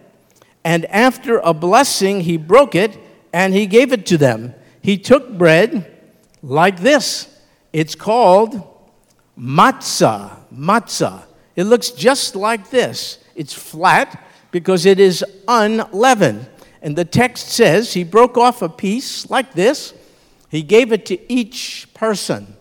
and 0.64 0.86
after 0.88 1.40
a 1.40 1.54
blessing, 1.54 2.22
he 2.22 2.36
broke 2.36 2.76
it 2.76 2.98
and 3.32 3.54
he 3.54 3.68
gave 3.68 3.94
it 3.94 4.06
to 4.08 4.18
them. 4.18 4.54
He 4.82 4.98
took 4.98 5.38
bread 5.38 5.90
like 6.42 6.82
this. 6.82 7.34
It's 7.72 7.96
called 7.96 8.62
matzah. 9.40 10.38
Matzah. 10.54 11.24
It 11.56 11.64
looks 11.64 11.92
just 11.92 12.36
like 12.36 12.70
this. 12.70 13.20
It's 13.34 13.54
flat 13.54 14.28
because 14.52 14.86
it 14.86 15.00
is 15.00 15.24
unleavened. 15.48 16.50
And 16.82 16.96
the 16.96 17.06
text 17.06 17.48
says 17.48 17.94
he 17.94 18.04
broke 18.04 18.38
off 18.38 18.62
a 18.62 18.70
piece 18.70 19.30
like 19.30 19.54
this. 19.54 19.94
He 20.50 20.64
gave 20.64 20.92
it 20.92 21.06
to 21.06 21.32
each 21.32 21.88
person. 21.94 22.56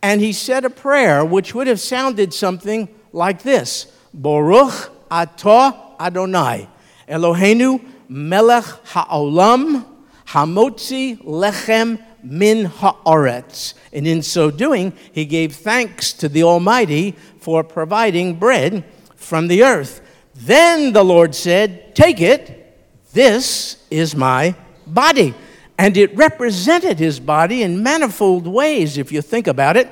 And 0.00 0.20
he 0.20 0.32
said 0.32 0.64
a 0.64 0.70
prayer 0.70 1.24
which 1.24 1.54
would 1.54 1.66
have 1.66 1.80
sounded 1.80 2.32
something 2.32 2.88
like 3.12 3.42
this 3.42 3.86
Baruch 4.12 4.90
atah 5.10 5.98
Adonai, 6.00 6.68
Eloheinu 7.08 7.84
Melech 8.08 8.64
Ha'olam 8.86 9.84
Hamotzi 10.28 11.22
Lechem 11.24 12.02
Min 12.22 12.66
Haaretz. 12.66 13.74
And 13.92 14.06
in 14.06 14.22
so 14.22 14.50
doing, 14.50 14.92
he 15.12 15.24
gave 15.24 15.56
thanks 15.56 16.12
to 16.14 16.28
the 16.28 16.42
Almighty 16.42 17.12
for 17.40 17.62
providing 17.64 18.34
bread 18.34 18.84
from 19.16 19.48
the 19.48 19.62
earth. 19.62 20.00
Then 20.34 20.92
the 20.92 21.04
Lord 21.04 21.34
said, 21.34 21.94
Take 21.94 22.20
it, 22.20 22.76
this 23.12 23.84
is 23.90 24.14
my 24.14 24.54
body. 24.86 25.34
And 25.76 25.96
it 25.96 26.14
represented 26.16 26.98
his 26.98 27.20
body 27.20 27.62
in 27.62 27.82
manifold 27.82 28.46
ways, 28.46 28.98
if 28.98 29.12
you 29.12 29.22
think 29.22 29.46
about 29.46 29.76
it. 29.76 29.88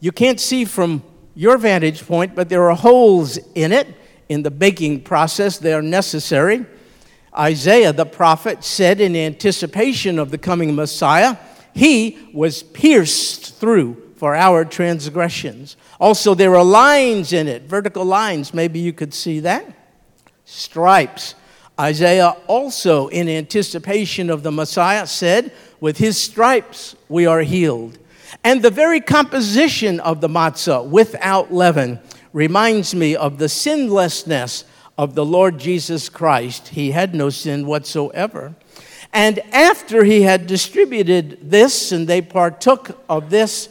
You 0.00 0.12
can't 0.12 0.40
see 0.40 0.64
from 0.64 1.02
your 1.36 1.58
vantage 1.58 2.04
point, 2.04 2.34
but 2.34 2.48
there 2.48 2.68
are 2.68 2.74
holes 2.74 3.38
in 3.54 3.70
it 3.70 3.86
in 4.28 4.42
the 4.42 4.50
baking 4.50 5.02
process. 5.02 5.58
They 5.58 5.74
are 5.74 5.82
necessary. 5.82 6.64
Isaiah 7.38 7.92
the 7.92 8.06
prophet 8.06 8.64
said 8.64 9.00
in 9.00 9.14
anticipation 9.14 10.18
of 10.18 10.30
the 10.30 10.38
coming 10.38 10.74
Messiah, 10.74 11.36
He 11.74 12.30
was 12.32 12.62
pierced 12.62 13.56
through 13.56 14.02
for 14.16 14.34
our 14.34 14.64
transgressions. 14.64 15.76
Also, 16.00 16.34
there 16.34 16.56
are 16.56 16.64
lines 16.64 17.34
in 17.34 17.48
it, 17.48 17.62
vertical 17.64 18.06
lines. 18.06 18.54
Maybe 18.54 18.78
you 18.78 18.94
could 18.94 19.12
see 19.12 19.40
that. 19.40 19.66
Stripes. 20.46 21.34
Isaiah 21.78 22.34
also, 22.46 23.08
in 23.08 23.28
anticipation 23.28 24.30
of 24.30 24.42
the 24.42 24.50
Messiah, 24.50 25.06
said, 25.06 25.52
With 25.80 25.98
his 25.98 26.16
stripes 26.16 26.96
we 27.10 27.26
are 27.26 27.40
healed. 27.40 27.98
And 28.44 28.62
the 28.62 28.70
very 28.70 29.00
composition 29.00 30.00
of 30.00 30.20
the 30.20 30.28
matzah 30.28 30.86
without 30.86 31.52
leaven 31.52 32.00
reminds 32.32 32.94
me 32.94 33.16
of 33.16 33.38
the 33.38 33.48
sinlessness 33.48 34.64
of 34.98 35.14
the 35.14 35.24
Lord 35.24 35.58
Jesus 35.58 36.08
Christ. 36.08 36.68
He 36.68 36.90
had 36.90 37.14
no 37.14 37.30
sin 37.30 37.66
whatsoever. 37.66 38.54
And 39.12 39.38
after 39.52 40.04
he 40.04 40.22
had 40.22 40.46
distributed 40.46 41.38
this 41.42 41.92
and 41.92 42.06
they 42.06 42.20
partook 42.20 43.02
of 43.08 43.30
this 43.30 43.68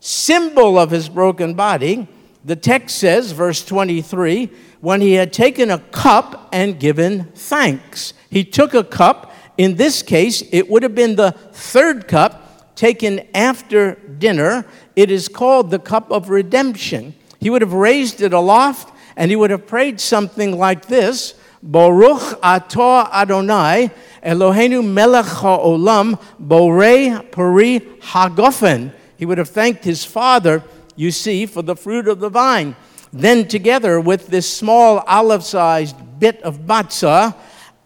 symbol 0.00 0.78
of 0.78 0.90
his 0.90 1.08
broken 1.08 1.54
body, 1.54 2.08
the 2.44 2.56
text 2.56 2.98
says, 2.98 3.32
verse 3.32 3.64
23, 3.64 4.50
when 4.80 5.00
he 5.00 5.12
had 5.12 5.32
taken 5.32 5.70
a 5.70 5.78
cup 5.78 6.48
and 6.52 6.80
given 6.80 7.24
thanks. 7.34 8.14
He 8.30 8.44
took 8.44 8.74
a 8.74 8.82
cup. 8.82 9.32
In 9.56 9.76
this 9.76 10.02
case, 10.02 10.42
it 10.50 10.68
would 10.68 10.82
have 10.82 10.94
been 10.94 11.14
the 11.14 11.32
third 11.52 12.08
cup 12.08 12.41
taken 12.82 13.24
after 13.32 13.94
dinner. 14.18 14.66
It 14.96 15.08
is 15.08 15.28
called 15.28 15.70
the 15.70 15.78
cup 15.78 16.10
of 16.10 16.30
redemption. 16.30 17.14
He 17.38 17.48
would 17.48 17.62
have 17.62 17.74
raised 17.74 18.20
it 18.20 18.32
aloft 18.32 18.92
and 19.14 19.30
he 19.30 19.36
would 19.36 19.50
have 19.50 19.68
prayed 19.68 20.00
something 20.00 20.58
like 20.58 20.86
this 20.86 21.34
Baruch 21.62 22.40
atah 22.42 23.08
Adonai, 23.12 23.92
Eloheinu 24.24 24.84
melech 24.84 25.26
ha'olam, 25.26 26.20
borei 26.44 27.30
peri 27.30 27.78
hagofen. 28.00 28.92
He 29.16 29.26
would 29.26 29.38
have 29.38 29.50
thanked 29.50 29.84
his 29.84 30.04
father, 30.04 30.64
you 30.96 31.12
see, 31.12 31.46
for 31.46 31.62
the 31.62 31.76
fruit 31.76 32.08
of 32.08 32.18
the 32.18 32.30
vine. 32.30 32.74
Then, 33.12 33.46
together 33.46 34.00
with 34.00 34.26
this 34.26 34.52
small 34.52 35.04
olive 35.06 35.44
sized 35.44 35.94
bit 36.18 36.42
of 36.42 36.62
matzah 36.62 37.36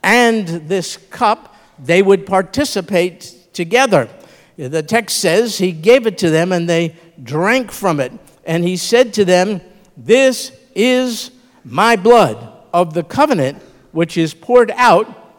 and 0.03 0.47
this 0.47 0.97
cup, 0.97 1.55
they 1.79 2.00
would 2.00 2.25
participate 2.25 3.35
together. 3.53 4.09
The 4.57 4.83
text 4.83 5.19
says 5.19 5.59
he 5.59 5.73
gave 5.73 6.07
it 6.07 6.19
to 6.19 6.31
them 6.31 6.53
and 6.53 6.69
they 6.69 6.97
drank 7.23 7.71
from 7.71 8.01
it. 8.01 8.13
And 8.45 8.65
he 8.65 8.77
said 8.77 9.13
to 9.15 9.25
them, 9.25 9.61
This 9.97 10.53
is 10.75 11.31
my 11.65 11.97
blood 11.97 12.53
of 12.73 12.95
the 12.95 13.03
covenant, 13.03 13.63
which 13.93 14.17
is 14.17 14.35
poured 14.35 14.71
out 14.73 15.35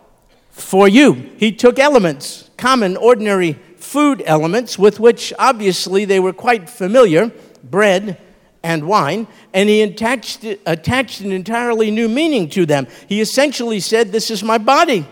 for 0.51 0.87
you. 0.87 1.13
He 1.37 1.51
took 1.51 1.79
elements, 1.79 2.49
common, 2.57 2.97
ordinary 2.97 3.53
food 3.77 4.21
elements, 4.25 4.77
with 4.77 4.99
which 4.99 5.33
obviously 5.39 6.05
they 6.05 6.19
were 6.19 6.33
quite 6.33 6.69
familiar 6.69 7.31
bread, 7.63 8.17
and 8.63 8.85
wine, 8.85 9.27
and 9.53 9.69
he 9.69 9.81
attached, 9.81 10.43
attached 10.65 11.21
an 11.21 11.31
entirely 11.31 11.89
new 11.89 12.09
meaning 12.09 12.49
to 12.49 12.65
them. 12.65 12.85
He 13.07 13.21
essentially 13.21 13.79
said, 13.79 14.11
This 14.11 14.29
is 14.29 14.43
my 14.43 14.57
body, 14.57 15.07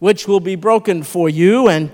which 0.00 0.28
will 0.28 0.40
be 0.40 0.56
broken 0.56 1.02
for 1.02 1.30
you, 1.30 1.68
and 1.68 1.90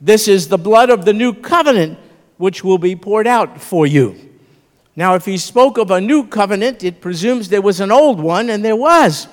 this 0.00 0.28
is 0.28 0.48
the 0.48 0.58
blood 0.58 0.90
of 0.90 1.04
the 1.04 1.12
new 1.12 1.32
covenant, 1.32 1.98
which 2.36 2.62
will 2.62 2.78
be 2.78 2.94
poured 2.96 3.26
out 3.26 3.60
for 3.60 3.86
you. 3.86 4.14
Now, 4.94 5.14
if 5.14 5.24
he 5.24 5.36
spoke 5.36 5.78
of 5.78 5.90
a 5.90 6.00
new 6.00 6.26
covenant, 6.26 6.82
it 6.82 7.00
presumes 7.00 7.48
there 7.48 7.62
was 7.62 7.80
an 7.80 7.92
old 7.92 8.20
one, 8.20 8.50
and 8.50 8.64
there 8.64 8.76
was. 8.76 9.28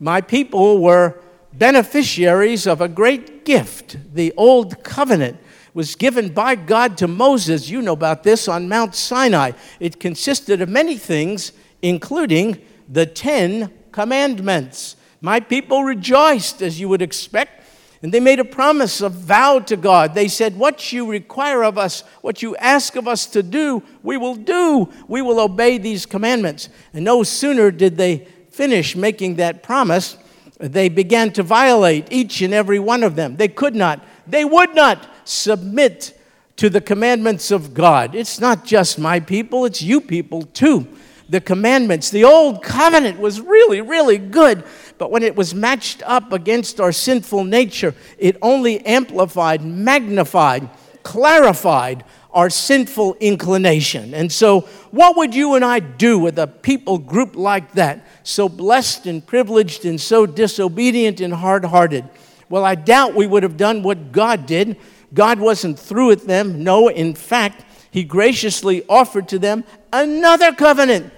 My 0.00 0.20
people 0.20 0.78
were 0.78 1.20
beneficiaries 1.52 2.66
of 2.66 2.80
a 2.80 2.88
great 2.88 3.44
gift, 3.44 3.96
the 4.14 4.32
old 4.36 4.82
covenant 4.82 5.38
was 5.74 5.96
given 5.96 6.28
by 6.32 6.54
God 6.54 6.96
to 6.98 7.08
Moses. 7.08 7.68
You 7.68 7.82
know 7.82 7.92
about 7.92 8.22
this 8.22 8.46
on 8.46 8.68
Mount 8.68 8.94
Sinai. 8.94 9.50
It 9.80 9.98
consisted 9.98 10.62
of 10.62 10.68
many 10.68 10.96
things, 10.96 11.52
including 11.82 12.62
the 12.88 13.04
Ten 13.04 13.72
Commandments. 13.90 14.94
My 15.20 15.40
people 15.40 15.82
rejoiced, 15.82 16.62
as 16.62 16.78
you 16.78 16.88
would 16.88 17.02
expect, 17.02 17.63
and 18.04 18.12
they 18.12 18.20
made 18.20 18.38
a 18.38 18.44
promise, 18.44 19.00
a 19.00 19.08
vow 19.08 19.60
to 19.60 19.78
God. 19.78 20.14
They 20.14 20.28
said, 20.28 20.58
What 20.58 20.92
you 20.92 21.10
require 21.10 21.64
of 21.64 21.78
us, 21.78 22.02
what 22.20 22.42
you 22.42 22.54
ask 22.56 22.96
of 22.96 23.08
us 23.08 23.24
to 23.28 23.42
do, 23.42 23.82
we 24.02 24.18
will 24.18 24.34
do. 24.34 24.90
We 25.08 25.22
will 25.22 25.40
obey 25.40 25.78
these 25.78 26.04
commandments. 26.04 26.68
And 26.92 27.02
no 27.02 27.22
sooner 27.22 27.70
did 27.70 27.96
they 27.96 28.28
finish 28.50 28.94
making 28.94 29.36
that 29.36 29.62
promise, 29.62 30.18
they 30.58 30.90
began 30.90 31.32
to 31.32 31.42
violate 31.42 32.12
each 32.12 32.42
and 32.42 32.52
every 32.52 32.78
one 32.78 33.04
of 33.04 33.16
them. 33.16 33.36
They 33.36 33.48
could 33.48 33.74
not, 33.74 34.04
they 34.26 34.44
would 34.44 34.74
not 34.74 35.08
submit 35.24 36.20
to 36.56 36.68
the 36.68 36.82
commandments 36.82 37.50
of 37.50 37.72
God. 37.72 38.14
It's 38.14 38.38
not 38.38 38.66
just 38.66 38.98
my 38.98 39.18
people, 39.18 39.64
it's 39.64 39.80
you 39.80 40.02
people 40.02 40.42
too. 40.42 40.86
The 41.30 41.40
commandments, 41.40 42.10
the 42.10 42.24
old 42.24 42.62
covenant 42.62 43.18
was 43.18 43.40
really, 43.40 43.80
really 43.80 44.18
good, 44.18 44.62
but 44.98 45.10
when 45.10 45.22
it 45.22 45.36
was 45.36 45.54
matched 45.54 46.02
up 46.04 46.32
against 46.32 46.80
our 46.80 46.92
sinful 46.92 47.44
nature, 47.44 47.94
it 48.18 48.36
only 48.42 48.84
amplified, 48.86 49.64
magnified, 49.64 50.68
clarified 51.02 52.04
our 52.30 52.50
sinful 52.50 53.14
inclination. 53.20 54.14
And 54.14 54.30
so, 54.30 54.62
what 54.90 55.16
would 55.16 55.34
you 55.34 55.54
and 55.54 55.64
I 55.64 55.78
do 55.80 56.18
with 56.18 56.38
a 56.38 56.46
people 56.46 56.98
group 56.98 57.36
like 57.36 57.72
that, 57.72 58.06
so 58.22 58.48
blessed 58.48 59.06
and 59.06 59.24
privileged 59.24 59.84
and 59.84 60.00
so 60.00 60.26
disobedient 60.26 61.20
and 61.20 61.32
hard 61.32 61.64
hearted? 61.64 62.08
Well, 62.48 62.64
I 62.64 62.74
doubt 62.74 63.14
we 63.14 63.26
would 63.26 63.42
have 63.42 63.56
done 63.56 63.82
what 63.82 64.12
God 64.12 64.46
did 64.46 64.76
God 65.14 65.38
wasn't 65.38 65.78
through 65.78 66.08
with 66.08 66.26
them. 66.26 66.64
No, 66.64 66.88
in 66.88 67.14
fact, 67.14 67.64
He 67.90 68.02
graciously 68.02 68.84
offered 68.88 69.28
to 69.28 69.38
them 69.38 69.64
another 69.92 70.52
covenant, 70.52 71.12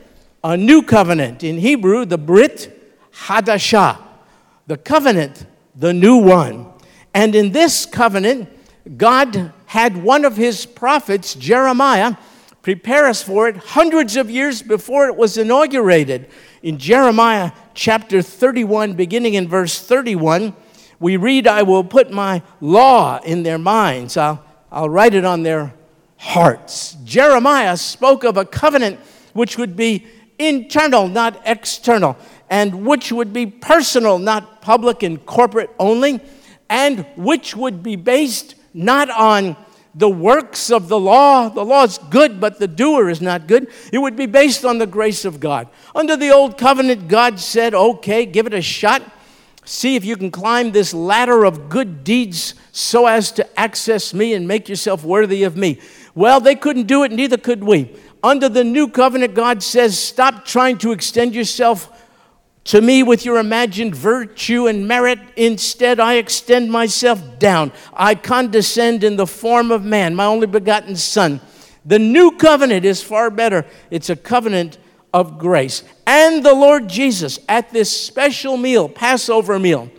a 0.45 0.57
new 0.57 0.83
covenant. 0.83 1.43
In 1.43 1.59
Hebrew, 1.59 2.05
the 2.05 2.19
Brit 2.19 2.76
Hadashah, 3.24 3.98
the 4.66 4.76
covenant, 4.76 5.46
the 5.74 5.92
new 5.92 6.18
one. 6.18 6.66
And 7.14 7.35
in 7.35 7.52
this 7.52 7.87
covenant, 7.87 8.48
God 8.96 9.52
had 9.66 9.96
one 9.96 10.24
of 10.24 10.37
His 10.37 10.66
prophets, 10.66 11.35
Jeremiah, 11.35 12.16
prepare 12.62 13.07
us 13.07 13.22
for 13.22 13.48
it 13.48 13.57
hundreds 13.57 14.16
of 14.16 14.31
years 14.31 14.62
before 14.62 15.07
it 15.07 15.16
was 15.16 15.38
inaugurated. 15.38 16.29
In 16.62 16.79
Jeremiah 16.79 17.52
chapter 17.74 18.22
31, 18.22 18.94
beginning 18.94 19.35
in 19.35 19.48
verse 19.48 19.79
31, 19.81 20.55
we 20.98 21.16
read, 21.16 21.46
I 21.46 21.62
will 21.62 21.85
put 21.85 22.11
my 22.11 22.42
law 22.61 23.20
in 23.24 23.42
their 23.42 23.59
minds, 23.59 24.16
I'll, 24.16 24.44
I'll 24.70 24.88
write 24.88 25.14
it 25.14 25.24
on 25.24 25.42
their 25.42 25.74
hearts. 26.16 26.96
Jeremiah 27.05 27.76
spoke 27.76 28.24
of 28.24 28.37
a 28.37 28.44
covenant 28.44 28.98
which 29.33 29.59
would 29.59 29.76
be 29.76 30.07
internal, 30.38 31.09
not 31.09 31.40
external, 31.44 32.16
and 32.48 32.87
which 32.87 33.12
would 33.12 33.32
be 33.32 33.46
personal, 33.46 34.18
not 34.18 34.61
public 34.61 35.02
and 35.02 35.24
corporate 35.26 35.70
only, 35.78 36.20
and 36.68 37.06
which 37.16 37.56
would 37.56 37.82
be 37.82 37.96
based 37.96 38.54
not 38.74 39.11
on 39.11 39.56
the 39.94 40.09
works 40.09 40.70
of 40.70 40.88
the 40.88 41.00
law. 41.00 41.48
The 41.48 41.64
law 41.64 41.85
is 41.85 41.98
good, 42.11 42.38
but 42.40 42.59
the 42.59 42.68
doer 42.68 43.09
is 43.09 43.22
not 43.22 43.46
good. 43.46 43.68
It 43.92 43.98
would 43.98 44.14
be 44.14 44.26
based 44.26 44.64
on 44.64 44.78
the 44.78 44.87
grace 44.87 45.24
of 45.24 45.40
God. 45.40 45.68
Under 45.94 46.16
the 46.16 46.30
old 46.30 46.59
covenant, 46.59 47.09
God 47.09 47.40
said, 47.40 47.74
okay, 47.74 48.26
give 48.26 48.46
it 48.46 48.54
a 48.54 48.61
shot. 48.61 49.02
See 49.64 49.96
if 49.96 50.04
you 50.04 50.16
can 50.16 50.30
climb 50.30 50.70
this 50.70 50.94
ladder 50.94 51.44
of 51.44 51.68
good 51.68 52.04
deeds 52.04 52.54
so 52.70 53.06
as 53.06 53.32
to 53.32 53.59
access 53.59 54.14
me 54.14 54.35
and 54.35 54.46
make 54.46 54.68
yourself 54.68 55.02
worthy 55.02 55.42
of 55.42 55.56
me. 55.56 55.80
Well, 56.14 56.40
they 56.40 56.54
couldn't 56.54 56.87
do 56.87 57.02
it, 57.02 57.11
neither 57.11 57.37
could 57.37 57.64
we. 57.64 57.90
Under 58.22 58.48
the 58.48 58.64
new 58.64 58.88
covenant, 58.88 59.35
God 59.35 59.62
says, 59.62 59.98
Stop 59.98 60.44
trying 60.44 60.78
to 60.78 60.92
extend 60.92 61.35
yourself 61.35 62.06
to 62.66 62.81
me 62.81 63.02
with 63.02 63.24
your 63.24 63.38
imagined 63.38 63.94
virtue 63.94 64.66
and 64.66 64.87
merit. 64.87 65.18
Instead, 65.37 66.00
I 66.00 66.14
extend 66.14 66.70
myself 66.70 67.38
down. 67.38 67.72
I 67.92 68.14
condescend 68.14 69.05
in 69.05 69.16
the 69.16 69.26
form 69.26 69.70
of 69.70 69.85
man, 69.85 70.14
my 70.14 70.24
only 70.24 70.46
begotten 70.46 70.96
Son. 70.96 71.40
The 71.85 71.98
new 71.98 72.33
covenant 72.33 72.85
is 72.85 73.02
far 73.02 73.31
better. 73.31 73.64
It's 73.90 74.11
a 74.11 74.16
covenant 74.16 74.79
of 75.14 75.38
grace. 75.38 75.85
And 76.07 76.44
the 76.44 76.55
Lord 76.55 76.88
Jesus, 76.88 77.38
at 77.48 77.72
this 77.72 77.88
special 77.88 78.57
meal, 78.57 78.88
Passover 78.88 79.59
meal, 79.59 79.90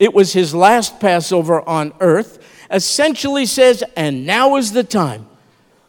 It 0.00 0.14
was 0.14 0.32
his 0.32 0.54
last 0.54 0.98
Passover 0.98 1.66
on 1.68 1.92
earth. 2.00 2.38
Essentially 2.70 3.46
says, 3.46 3.84
and 3.96 4.26
now 4.26 4.56
is 4.56 4.72
the 4.72 4.84
time 4.84 5.26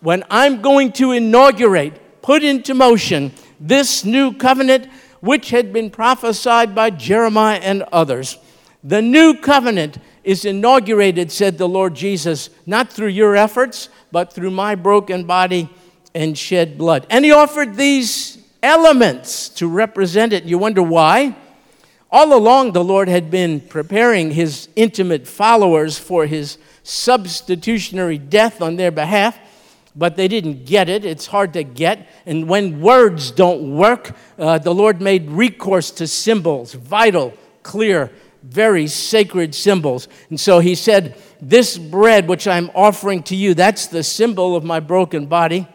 when 0.01 0.23
I'm 0.29 0.61
going 0.61 0.91
to 0.93 1.11
inaugurate, 1.11 2.21
put 2.21 2.43
into 2.43 2.73
motion 2.73 3.31
this 3.59 4.03
new 4.03 4.33
covenant 4.33 4.87
which 5.21 5.51
had 5.51 5.71
been 5.71 5.89
prophesied 5.89 6.75
by 6.75 6.89
Jeremiah 6.89 7.59
and 7.59 7.83
others. 7.91 8.37
The 8.83 9.01
new 9.01 9.35
covenant 9.35 9.97
is 10.23 10.45
inaugurated, 10.45 11.31
said 11.31 11.57
the 11.57 11.69
Lord 11.69 11.95
Jesus, 11.95 12.49
not 12.65 12.91
through 12.91 13.07
your 13.07 13.35
efforts, 13.35 13.89
but 14.11 14.33
through 14.33 14.51
my 14.51 14.75
broken 14.75 15.23
body 15.23 15.69
and 16.13 16.37
shed 16.37 16.77
blood. 16.77 17.07
And 17.09 17.23
he 17.23 17.31
offered 17.31 17.75
these 17.75 18.37
elements 18.61 19.49
to 19.49 19.67
represent 19.67 20.33
it. 20.33 20.43
You 20.43 20.57
wonder 20.57 20.83
why? 20.83 21.35
All 22.11 22.33
along, 22.33 22.73
the 22.73 22.83
Lord 22.83 23.07
had 23.07 23.31
been 23.31 23.61
preparing 23.61 24.31
his 24.31 24.67
intimate 24.75 25.27
followers 25.27 25.97
for 25.97 26.25
his 26.25 26.57
substitutionary 26.83 28.17
death 28.17 28.61
on 28.61 28.75
their 28.75 28.91
behalf, 28.91 29.39
but 29.95 30.15
they 30.15 30.27
didn't 30.27 30.65
get 30.65 30.89
it. 30.89 31.03
It's 31.03 31.27
hard 31.27 31.53
to 31.53 31.63
get. 31.63 32.07
And 32.25 32.47
when 32.47 32.81
words 32.81 33.31
don't 33.31 33.75
work, 33.75 34.15
uh, 34.37 34.57
the 34.57 34.73
Lord 34.73 35.01
made 35.01 35.29
recourse 35.29 35.91
to 35.91 36.07
symbols, 36.07 36.73
vital, 36.73 37.33
clear, 37.63 38.11
very 38.43 38.87
sacred 38.87 39.53
symbols. 39.53 40.07
And 40.29 40.39
so 40.39 40.59
he 40.59 40.75
said, 40.75 41.15
This 41.41 41.77
bread 41.77 42.27
which 42.27 42.47
I'm 42.47 42.71
offering 42.73 43.23
to 43.23 43.35
you, 43.35 43.53
that's 43.53 43.87
the 43.87 44.03
symbol 44.03 44.55
of 44.55 44.63
my 44.63 44.79
broken 44.79 45.27
body. 45.27 45.67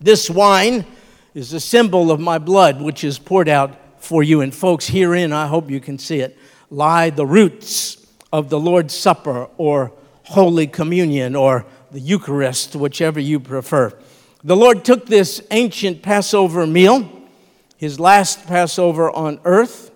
This 0.00 0.30
wine 0.30 0.86
is 1.34 1.50
the 1.50 1.60
symbol 1.60 2.10
of 2.10 2.20
my 2.20 2.38
blood, 2.38 2.80
which 2.80 3.04
is 3.04 3.18
poured 3.18 3.48
out 3.48 3.76
for 4.02 4.22
you. 4.22 4.40
And 4.40 4.54
folks, 4.54 4.86
herein, 4.86 5.32
I 5.32 5.46
hope 5.46 5.70
you 5.70 5.80
can 5.80 5.98
see 5.98 6.20
it, 6.20 6.38
lie 6.70 7.10
the 7.10 7.26
roots 7.26 8.06
of 8.32 8.48
the 8.48 8.58
Lord's 8.58 8.94
Supper 8.94 9.48
or 9.56 9.92
Holy 10.24 10.66
Communion 10.66 11.34
or 11.34 11.66
the 11.90 12.00
Eucharist, 12.00 12.76
whichever 12.76 13.20
you 13.20 13.40
prefer. 13.40 13.92
The 14.44 14.56
Lord 14.56 14.84
took 14.84 15.06
this 15.06 15.42
ancient 15.50 16.02
Passover 16.02 16.66
meal, 16.66 17.08
his 17.76 17.98
last 18.00 18.46
Passover 18.46 19.10
on 19.10 19.40
earth. 19.44 19.90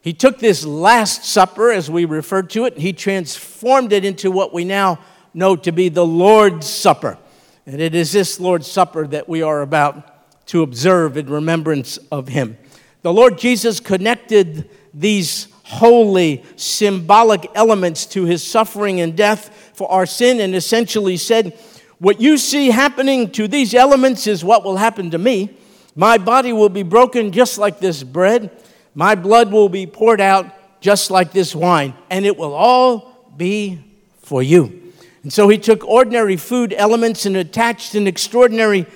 He 0.00 0.12
took 0.12 0.38
this 0.38 0.64
Last 0.64 1.24
Supper, 1.24 1.70
as 1.70 1.90
we 1.90 2.04
refer 2.04 2.42
to 2.42 2.64
it, 2.64 2.74
and 2.74 2.82
he 2.82 2.92
transformed 2.92 3.92
it 3.92 4.04
into 4.04 4.30
what 4.30 4.52
we 4.52 4.64
now 4.64 4.98
know 5.32 5.56
to 5.56 5.72
be 5.72 5.88
the 5.88 6.04
Lord's 6.04 6.68
Supper. 6.68 7.18
And 7.66 7.80
it 7.80 7.94
is 7.94 8.12
this 8.12 8.38
Lord's 8.38 8.70
Supper 8.70 9.06
that 9.08 9.28
we 9.28 9.42
are 9.42 9.62
about 9.62 10.46
to 10.48 10.62
observe 10.62 11.16
in 11.16 11.26
remembrance 11.26 11.96
of 12.10 12.28
him. 12.28 12.58
The 13.02 13.12
Lord 13.12 13.38
Jesus 13.38 13.80
connected 13.80 14.68
these 14.92 15.48
holy, 15.64 16.44
symbolic 16.56 17.50
elements 17.54 18.06
to 18.06 18.24
his 18.24 18.42
suffering 18.42 19.00
and 19.00 19.16
death 19.16 19.72
for 19.74 19.90
our 19.90 20.06
sin 20.06 20.40
and 20.40 20.54
essentially 20.54 21.16
said, 21.16 21.58
What 21.98 22.20
you 22.20 22.38
see 22.38 22.68
happening 22.68 23.30
to 23.32 23.48
these 23.48 23.74
elements 23.74 24.26
is 24.26 24.44
what 24.44 24.62
will 24.62 24.76
happen 24.76 25.10
to 25.10 25.18
me. 25.18 25.56
My 25.96 26.18
body 26.18 26.52
will 26.52 26.68
be 26.68 26.82
broken 26.82 27.32
just 27.32 27.58
like 27.58 27.80
this 27.80 28.02
bread, 28.02 28.50
my 28.94 29.14
blood 29.14 29.50
will 29.50 29.68
be 29.68 29.86
poured 29.86 30.20
out 30.20 30.46
just 30.80 31.10
like 31.10 31.32
this 31.32 31.54
wine, 31.54 31.94
and 32.10 32.26
it 32.26 32.36
will 32.36 32.52
all 32.52 33.32
be 33.36 33.82
for 34.18 34.42
you. 34.42 34.92
And 35.22 35.32
so 35.32 35.48
he 35.48 35.56
took 35.56 35.82
ordinary 35.88 36.36
food 36.36 36.74
elements 36.76 37.24
and 37.24 37.36
attached 37.36 37.94
an 37.94 38.06
extraordinary 38.06 38.86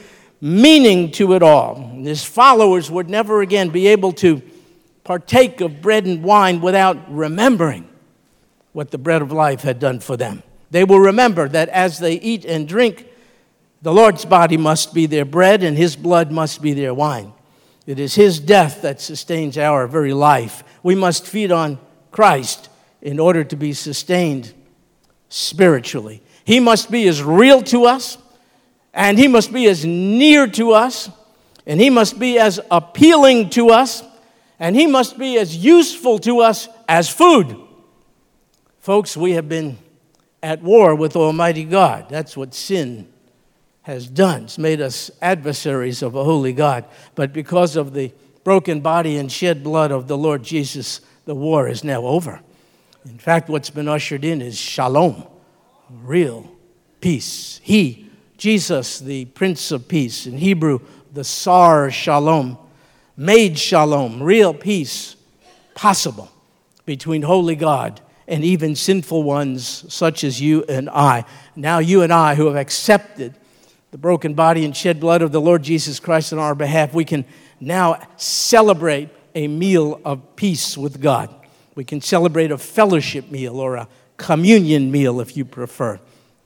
meaning 0.43 1.11
to 1.13 1.33
it 1.33 1.43
all. 1.43 1.77
His 2.03 2.23
followers 2.23 2.91
would 2.91 3.09
never 3.09 3.41
again 3.41 3.71
be 3.71 3.87
able 3.89 4.13
to 4.13 4.43
partake 5.09 5.63
of 5.63 5.81
bread 5.81 6.05
and 6.05 6.23
wine 6.23 6.61
without 6.61 7.11
remembering 7.11 7.89
what 8.73 8.91
the 8.91 8.99
bread 8.99 9.23
of 9.23 9.33
life 9.33 9.63
had 9.63 9.79
done 9.79 9.99
for 9.99 10.19
them. 10.19 10.43
They 10.71 10.85
will 10.85 11.01
remember 11.01 11.49
that 11.49 11.71
as 11.71 11.99
they 11.99 12.21
eat 12.21 12.45
and 12.45 12.69
drink, 12.69 13.07
the 13.81 13.91
Lord's 13.91 14.27
body 14.27 14.59
must 14.59 14.93
be 14.93 15.07
their 15.07 15.25
bread 15.25 15.63
and 15.63 15.79
his 15.79 15.97
blood 15.97 16.31
must 16.31 16.61
be 16.61 16.75
their 16.75 16.93
wine. 16.93 17.33
It 17.87 17.99
is 17.99 18.17
his 18.17 18.39
death 18.39 18.83
that 18.83 19.01
sustains 19.01 19.57
our 19.57 19.87
very 19.87 20.13
life. 20.13 20.63
We 20.83 20.95
must 20.95 21.27
feed 21.27 21.51
on 21.51 21.79
Christ 22.11 22.69
in 23.01 23.19
order 23.19 23.45
to 23.45 23.57
be 23.57 23.73
sustained 23.73 24.53
spiritually. 25.31 26.23
He 26.45 26.61
must 26.61 26.91
be 26.91 27.09
as 27.09 27.23
real 27.23 27.63
to 27.63 27.87
us 27.87 28.19
and 28.93 29.19
He 29.19 29.27
must 29.27 29.55
be 29.55 29.69
as 29.69 29.87
near 29.87 30.47
to 30.49 30.73
us, 30.73 31.09
and 31.67 31.81
He 31.81 31.89
must 31.89 32.19
be 32.19 32.39
as 32.39 32.61
appealing 32.71 33.49
to 33.51 33.71
us, 33.71 34.03
and 34.59 34.77
He 34.77 34.87
must 34.87 35.19
be 35.19 35.39
as 35.39 35.57
useful 35.57 36.19
to 36.21 36.41
us 36.41 36.69
as 36.89 37.09
food. 37.09 37.57
Folks, 38.81 39.17
we 39.17 39.33
have 39.33 39.49
been 39.49 39.79
at 40.43 40.63
war 40.63 40.95
with 40.95 41.17
Almighty 41.17 41.65
God. 41.65 42.07
That's 42.09 42.37
what 42.37 42.55
sin 42.55 43.09
has 43.83 44.07
done. 44.07 44.45
It's 44.45 44.59
made 44.59 44.81
us 44.81 45.11
adversaries 45.21 46.03
of 46.03 46.15
a 46.15 46.25
holy 46.25 46.53
God. 46.53 46.85
But 47.15 47.33
because 47.33 47.77
of 47.77 47.95
the 47.95 48.13
broken 48.45 48.81
body 48.81 49.17
and 49.17 49.31
shed 49.31 49.63
blood 49.63 49.91
of 49.91 50.09
the 50.09 50.17
Lord 50.17 50.43
Jesus, 50.43 51.01
the 51.25 51.35
war 51.35 51.69
is 51.69 51.85
now 51.85 52.03
over. 52.03 52.41
In 53.05 53.19
fact, 53.19 53.49
what's 53.49 53.71
been 53.71 53.89
ushered 53.89 54.25
in 54.25 54.43
is 54.43 54.57
shalom, 54.57 55.27
real 55.91 56.51
peace. 57.01 57.61
He 57.63 58.09
Jesus, 58.39 59.01
the 59.01 59.25
Prince 59.27 59.73
of 59.73 59.89
Peace, 59.89 60.27
in 60.27 60.39
Hebrew, 60.39 60.79
the 61.13 61.25
Sar 61.25 61.91
Shalom, 61.91 62.57
made 63.19 63.59
shalom, 63.59 64.23
real 64.23 64.55
peace, 64.55 65.17
possible 65.75 66.31
between 66.87 67.23
holy 67.23 67.57
God 67.57 68.01
and 68.29 68.45
even 68.45 68.77
sinful 68.77 69.25
ones 69.25 69.93
such 69.93 70.23
as 70.23 70.41
you 70.41 70.63
and 70.69 70.89
I. 70.89 71.25
Now, 71.57 71.81
you 71.81 72.03
and 72.03 72.13
I, 72.13 72.37
who 72.37 72.47
have 72.47 72.55
accepted 72.55 73.35
the 73.91 73.99
broken 73.99 74.35
body 74.35 74.65
and 74.65 74.77
shed 74.77 75.01
blood 75.01 75.21
of 75.21 75.33
the 75.33 75.41
Lord 75.41 75.65
Jesus 75.65 75.99
Christ 75.99 76.33
on 76.33 76.39
our 76.39 76.55
behalf, 76.55 76.95
we 76.95 77.05
can 77.05 77.25
now 77.59 78.01
celebrate 78.17 79.09
a 79.35 79.49
meal 79.49 80.01
of 80.05 80.37
peace 80.37 80.79
with 80.79 81.01
God. 81.01 81.35
We 81.75 81.85
can 81.85 82.01
celebrate 82.01 82.53
a 82.53 82.59
fellowship 82.59 83.31
meal 83.33 83.59
or 83.59 83.77
a 83.77 83.89
communion 84.17 84.93
meal 84.93 85.21
if 85.21 85.37
you 85.37 85.45
prefer. 85.45 85.99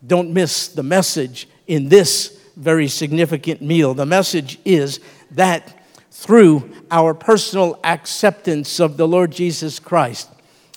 Don't 0.06 0.32
miss 0.32 0.68
the 0.68 0.82
message 0.82 1.48
in 1.66 1.90
this 1.90 2.38
very 2.56 2.88
significant 2.88 3.60
meal. 3.60 3.92
The 3.92 4.06
message 4.06 4.58
is 4.64 5.00
that 5.32 5.81
through 6.12 6.70
our 6.90 7.14
personal 7.14 7.80
acceptance 7.82 8.78
of 8.78 8.98
the 8.98 9.08
Lord 9.08 9.32
Jesus 9.32 9.78
Christ 9.78 10.28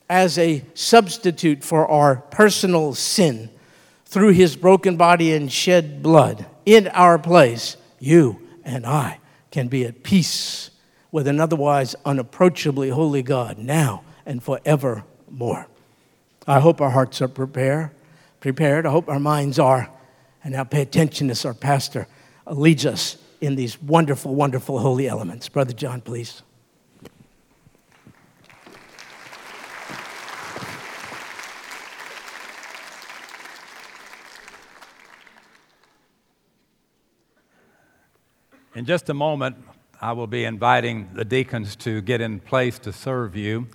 as 0.09 0.37
a 0.37 0.63
substitute 0.73 1.61
for 1.61 1.85
our 1.85 2.15
personal 2.15 2.93
sin, 2.93 3.49
through 4.05 4.29
his 4.29 4.55
broken 4.55 4.95
body 4.95 5.33
and 5.33 5.51
shed 5.51 6.01
blood 6.01 6.45
in 6.65 6.87
our 6.87 7.19
place, 7.19 7.75
you 7.99 8.39
and 8.63 8.85
I 8.85 9.19
can 9.51 9.67
be 9.67 9.83
at 9.83 10.03
peace 10.03 10.71
with 11.11 11.27
an 11.27 11.41
otherwise 11.41 11.95
unapproachably 12.05 12.89
holy 12.89 13.21
God 13.21 13.57
now 13.57 14.03
and 14.25 14.41
forevermore. 14.41 15.67
I 16.47 16.61
hope 16.61 16.79
our 16.79 16.91
hearts 16.91 17.21
are 17.21 17.27
prepared. 17.27 17.91
Prepared. 18.39 18.85
I 18.85 18.91
hope 18.91 19.09
our 19.09 19.19
minds 19.19 19.59
are 19.59 19.89
and 20.45 20.53
now 20.53 20.63
pay 20.63 20.81
attention 20.81 21.29
as 21.29 21.43
our 21.43 21.53
pastor 21.53 22.07
leads 22.49 22.85
us 22.85 23.17
in 23.41 23.55
these 23.55 23.81
wonderful, 23.81 24.35
wonderful 24.35 24.79
holy 24.79 25.07
elements. 25.07 25.49
Brother 25.49 25.73
John, 25.73 26.01
please. 26.01 26.41
In 38.75 38.83
just 38.83 39.09
a 39.09 39.13
moment, 39.13 39.55
I 40.01 40.11
will 40.11 40.27
be 40.27 40.43
inviting 40.43 41.09
the 41.13 41.23
deacons 41.23 41.77
to 41.77 42.01
get 42.01 42.19
in 42.19 42.41
place 42.41 42.77
to 42.79 42.91
serve 42.91 43.33
you. 43.33 43.67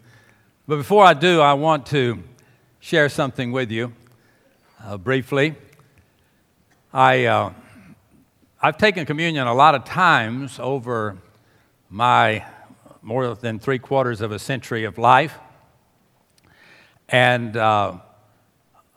But 0.69 0.77
before 0.77 1.07
I 1.07 1.15
do, 1.15 1.41
I 1.41 1.55
want 1.55 1.87
to 1.87 2.23
share 2.81 3.09
something 3.09 3.51
with 3.51 3.71
you 3.71 3.95
uh, 4.85 4.99
briefly. 4.99 5.55
I, 6.93 7.25
uh, 7.25 7.53
I've 8.63 8.77
taken 8.77 9.07
communion 9.07 9.47
a 9.47 9.55
lot 9.55 9.75
of 9.75 9.87
times 9.87 10.59
over 10.59 11.17
my 11.89 12.45
more 13.01 13.35
than 13.35 13.59
three 13.59 13.79
quarters 13.79 14.21
of 14.21 14.33
a 14.33 14.39
century 14.39 14.85
of 14.85 14.99
life. 14.99 15.39
And 17.09 17.57
uh, 17.57 18.01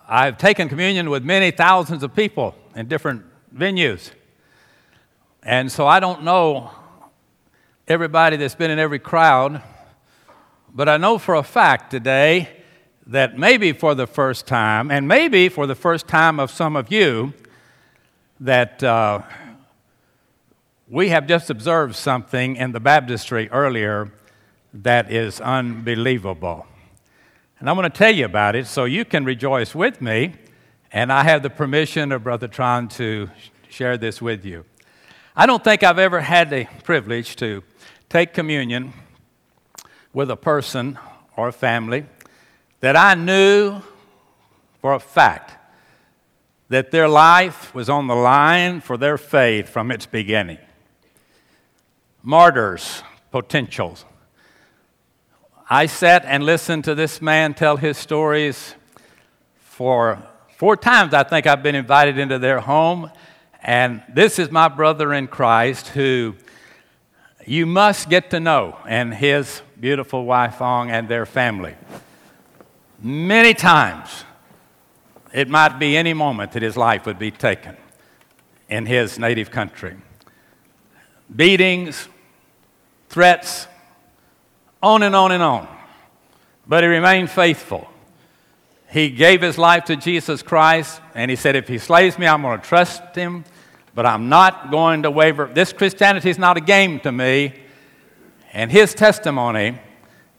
I've 0.06 0.38
taken 0.38 0.68
communion 0.68 1.10
with 1.10 1.24
many 1.24 1.50
thousands 1.50 2.04
of 2.04 2.14
people 2.14 2.56
in 2.76 2.90
different 2.90 3.24
venues. 3.56 4.12
And 5.44 5.72
so 5.72 5.88
I 5.88 6.02
don't 6.02 6.24
know 6.24 6.72
everybody 7.88 8.36
that's 8.36 8.56
been 8.56 8.70
in 8.70 8.80
every 8.80 9.00
crowd, 9.00 9.64
but 10.74 10.90
I 10.90 10.98
know 10.98 11.18
for 11.18 11.36
a 11.36 11.44
fact 11.44 11.90
today 11.90 12.50
that 13.08 13.38
maybe 13.38 13.72
for 13.72 13.96
the 13.96 14.08
first 14.08 14.46
time, 14.46 14.92
and 14.92 15.08
maybe 15.08 15.48
for 15.48 15.66
the 15.68 15.76
first 15.76 16.06
time 16.06 16.38
of 16.38 16.52
some 16.52 16.76
of 16.76 16.92
you, 16.92 17.34
that 18.42 18.84
uh, 18.84 19.22
we 20.94 21.10
have 21.10 21.26
just 21.26 21.50
observed 21.50 21.96
something 21.96 22.56
in 22.56 22.72
the 22.72 22.80
baptistry 22.80 23.50
earlier 23.50 24.12
that 24.72 25.12
is 25.12 25.42
unbelievable. 25.42 26.68
And 27.60 27.68
I'm 27.68 27.76
going 27.76 27.90
to 27.90 27.98
tell 27.98 28.14
you 28.14 28.26
about 28.26 28.56
it 28.56 28.68
so 28.68 28.86
you 28.86 29.04
can 29.04 29.26
rejoice 29.26 29.74
with 29.74 30.04
me. 30.04 30.36
And 30.92 31.12
I 31.12 31.24
have 31.24 31.42
the 31.42 31.50
permission 31.50 32.12
of 32.12 32.24
Brother 32.24 32.48
Tron 32.48 32.90
to 32.90 33.28
share 33.70 33.98
this 33.98 34.22
with 34.22 34.46
you. 34.46 34.66
I 35.36 35.48
don't 35.48 35.64
think 35.64 35.82
I've 35.82 35.98
ever 35.98 36.20
had 36.22 36.52
the 36.52 36.68
privilege 36.84 37.38
to 37.38 37.64
take 38.08 38.32
communion 38.32 38.94
with 40.14 40.30
a 40.30 40.38
person 40.38 41.00
or 41.36 41.48
a 41.48 41.54
family 41.54 42.06
that 42.82 42.96
I 42.96 43.16
knew 43.16 43.82
for 44.80 44.94
a 44.94 45.00
fact 45.00 45.58
that 46.70 46.92
their 46.92 47.10
life 47.10 47.74
was 47.74 47.90
on 47.90 48.06
the 48.06 48.16
line 48.16 48.80
for 48.80 48.96
their 48.96 49.18
faith 49.18 49.68
from 49.68 49.90
its 49.90 50.06
beginning. 50.06 50.60
Martyrs, 52.26 53.04
potentials. 53.32 54.06
I 55.70 55.88
sat 55.88 56.24
and 56.24 56.46
listened 56.46 56.86
to 56.86 56.96
this 56.96 57.22
man 57.22 57.54
tell 57.54 57.76
his 57.76 57.98
stories 57.98 58.76
for 59.58 60.24
four 60.56 60.78
times. 60.78 61.14
I 61.14 61.24
think 61.24 61.48
I've 61.48 61.62
been 61.62 61.76
invited 61.76 62.18
into 62.18 62.40
their 62.40 62.62
home. 62.62 63.12
And 63.62 64.04
this 64.08 64.40
is 64.40 64.50
my 64.50 64.70
brother 64.70 65.14
in 65.14 65.28
Christ 65.28 65.90
who 65.90 66.36
you 67.46 67.66
must 67.66 68.10
get 68.10 68.30
to 68.30 68.40
know, 68.40 68.78
and 68.88 69.14
his 69.14 69.62
beautiful 69.78 70.24
wife, 70.24 70.62
Ong, 70.62 70.92
and 70.92 71.10
their 71.10 71.26
family. 71.26 71.76
Many 73.02 73.54
times, 73.54 74.24
it 75.34 75.50
might 75.50 75.78
be 75.78 75.98
any 75.98 76.14
moment 76.14 76.54
that 76.54 76.62
his 76.62 76.78
life 76.78 77.06
would 77.06 77.20
be 77.20 77.32
taken 77.32 77.76
in 78.70 78.86
his 78.86 79.20
native 79.20 79.52
country. 79.52 79.98
Beatings, 81.36 82.08
threats, 83.14 83.68
on 84.82 85.04
and 85.04 85.16
on 85.16 85.32
and 85.32 85.42
on. 85.42 85.68
But 86.68 86.84
he 86.84 86.90
remained 86.90 87.30
faithful. 87.30 87.88
He 88.90 89.10
gave 89.10 89.42
his 89.42 89.58
life 89.58 89.86
to 89.86 89.96
Jesus 89.96 90.42
Christ, 90.42 91.02
and 91.16 91.32
he 91.32 91.38
said, 91.38 91.56
If 91.56 91.68
he 91.68 91.78
slays 91.78 92.20
me, 92.20 92.28
I'm 92.28 92.42
going 92.42 92.60
to 92.60 92.66
trust 92.66 93.16
him 93.16 93.46
but 93.96 94.06
I'm 94.06 94.30
not 94.30 94.72
going 94.72 95.04
to 95.04 95.12
waver. 95.12 95.50
This 95.54 95.72
Christianity 95.72 96.30
is 96.30 96.40
not 96.40 96.58
a 96.58 96.62
game 96.62 97.00
to 97.02 97.12
me. 97.12 97.54
And 98.52 98.72
his 98.72 98.94
testimony 98.94 99.80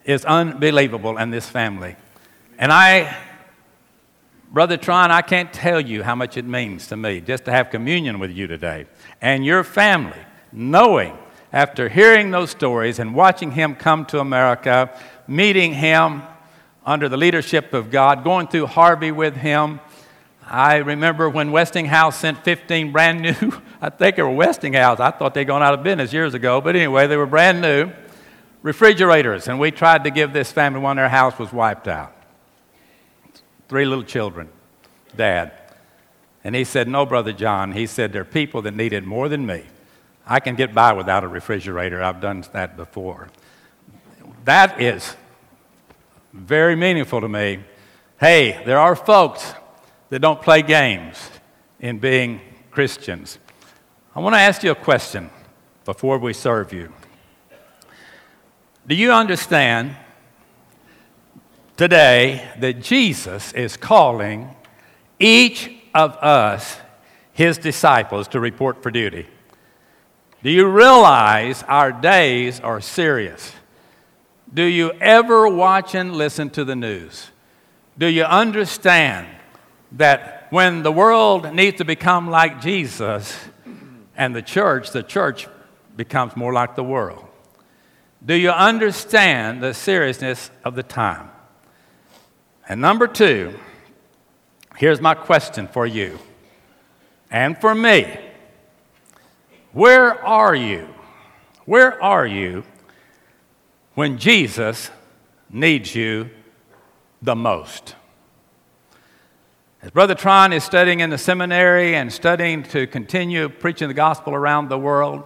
is 0.04 0.24
unbelievable 0.24 1.18
in 1.18 1.30
this 1.30 1.48
family. 1.48 1.96
And 2.58 2.72
I, 2.72 3.16
Brother 4.52 4.76
Tron, 4.76 5.10
I 5.10 5.22
can't 5.22 5.52
tell 5.52 5.80
you 5.80 6.02
how 6.02 6.14
much 6.14 6.36
it 6.36 6.44
means 6.44 6.88
to 6.88 6.96
me 6.96 7.20
just 7.20 7.44
to 7.46 7.50
have 7.50 7.70
communion 7.70 8.18
with 8.18 8.30
you 8.30 8.46
today 8.46 8.86
and 9.20 9.44
your 9.44 9.64
family, 9.64 10.18
knowing 10.52 11.16
after 11.54 11.88
hearing 11.88 12.30
those 12.30 12.50
stories 12.50 12.98
and 12.98 13.14
watching 13.14 13.52
him 13.52 13.74
come 13.74 14.04
to 14.06 14.18
America, 14.18 14.90
meeting 15.26 15.72
him 15.72 16.22
under 16.84 17.08
the 17.08 17.16
leadership 17.16 17.72
of 17.72 17.90
God, 17.90 18.24
going 18.24 18.48
through 18.48 18.66
Harvey 18.66 19.10
with 19.10 19.36
him 19.36 19.80
I 20.46 20.76
remember 20.76 21.28
when 21.30 21.52
Westinghouse 21.52 22.18
sent 22.18 22.44
15 22.44 22.92
brand 22.92 23.22
new, 23.22 23.52
I 23.80 23.90
think 23.90 24.16
they 24.16 24.22
were 24.22 24.30
Westinghouse. 24.30 25.00
I 25.00 25.10
thought 25.10 25.34
they'd 25.34 25.44
gone 25.44 25.62
out 25.62 25.74
of 25.74 25.82
business 25.82 26.12
years 26.12 26.34
ago, 26.34 26.60
but 26.60 26.76
anyway, 26.76 27.06
they 27.06 27.16
were 27.16 27.26
brand 27.26 27.60
new 27.60 27.90
refrigerators, 28.62 29.48
and 29.48 29.58
we 29.58 29.70
tried 29.70 30.04
to 30.04 30.10
give 30.10 30.32
this 30.32 30.52
family 30.52 30.80
one. 30.80 30.96
Their 30.96 31.08
house 31.08 31.38
was 31.38 31.52
wiped 31.52 31.88
out. 31.88 32.14
Three 33.68 33.86
little 33.86 34.04
children, 34.04 34.48
dad. 35.16 35.52
And 36.42 36.54
he 36.54 36.64
said, 36.64 36.88
No, 36.88 37.06
Brother 37.06 37.32
John. 37.32 37.72
He 37.72 37.86
said, 37.86 38.12
There 38.12 38.22
are 38.22 38.26
people 38.26 38.60
that 38.62 38.74
need 38.74 38.92
it 38.92 39.04
more 39.04 39.30
than 39.30 39.46
me. 39.46 39.64
I 40.26 40.40
can 40.40 40.54
get 40.54 40.74
by 40.74 40.92
without 40.92 41.24
a 41.24 41.28
refrigerator. 41.28 42.02
I've 42.02 42.20
done 42.20 42.44
that 42.52 42.76
before. 42.76 43.28
That 44.44 44.80
is 44.80 45.16
very 46.32 46.76
meaningful 46.76 47.20
to 47.20 47.28
me. 47.28 47.60
Hey, 48.18 48.62
there 48.64 48.78
are 48.78 48.96
folks 48.96 49.54
that 50.08 50.20
don't 50.20 50.40
play 50.40 50.62
games 50.62 51.30
in 51.80 51.98
being 51.98 52.40
Christians. 52.70 53.38
I 54.14 54.20
want 54.20 54.34
to 54.34 54.40
ask 54.40 54.62
you 54.62 54.70
a 54.70 54.76
question 54.76 55.30
before 55.84 56.18
we 56.18 56.32
serve 56.32 56.72
you. 56.72 56.92
Do 58.86 58.94
you 58.94 59.12
understand 59.12 59.96
today 61.76 62.48
that 62.58 62.80
Jesus 62.80 63.52
is 63.52 63.76
calling 63.76 64.54
each 65.18 65.70
of 65.94 66.16
us, 66.16 66.78
his 67.32 67.58
disciples, 67.58 68.28
to 68.28 68.40
report 68.40 68.82
for 68.82 68.90
duty? 68.90 69.26
Do 70.44 70.50
you 70.50 70.68
realize 70.68 71.64
our 71.64 71.90
days 71.90 72.60
are 72.60 72.80
serious? 72.80 73.52
Do 74.52 74.62
you 74.62 74.92
ever 75.00 75.48
watch 75.48 75.94
and 75.94 76.14
listen 76.14 76.50
to 76.50 76.64
the 76.64 76.76
news? 76.76 77.30
Do 77.96 78.06
you 78.06 78.24
understand 78.24 79.26
that 79.92 80.46
when 80.50 80.82
the 80.82 80.92
world 80.92 81.54
needs 81.54 81.78
to 81.78 81.84
become 81.84 82.28
like 82.28 82.60
Jesus 82.60 83.36
and 84.16 84.36
the 84.36 84.42
church, 84.42 84.90
the 84.90 85.02
church 85.02 85.48
becomes 85.96 86.36
more 86.36 86.52
like 86.52 86.76
the 86.76 86.84
world. 86.84 87.24
Do 88.24 88.34
you 88.34 88.50
understand 88.50 89.62
the 89.62 89.72
seriousness 89.72 90.50
of 90.62 90.74
the 90.74 90.82
time? 90.82 91.30
And 92.68 92.80
number 92.80 93.06
two, 93.06 93.58
here's 94.76 95.00
my 95.00 95.14
question 95.14 95.68
for 95.68 95.86
you 95.86 96.18
and 97.30 97.58
for 97.58 97.74
me 97.74 98.18
Where 99.74 100.24
are 100.24 100.54
you? 100.54 100.86
Where 101.64 102.00
are 102.00 102.24
you 102.24 102.62
when 103.94 104.18
Jesus 104.18 104.88
needs 105.50 105.96
you 105.96 106.30
the 107.20 107.34
most? 107.34 107.96
As 109.82 109.90
Brother 109.90 110.14
Tron 110.14 110.52
is 110.52 110.62
studying 110.62 111.00
in 111.00 111.10
the 111.10 111.18
seminary 111.18 111.96
and 111.96 112.12
studying 112.12 112.62
to 112.62 112.86
continue 112.86 113.48
preaching 113.48 113.88
the 113.88 113.94
gospel 113.94 114.32
around 114.32 114.68
the 114.68 114.78
world, 114.78 115.24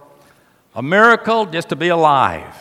a 0.73 0.81
miracle 0.81 1.45
just 1.45 1.69
to 1.69 1.75
be 1.75 1.89
alive, 1.89 2.55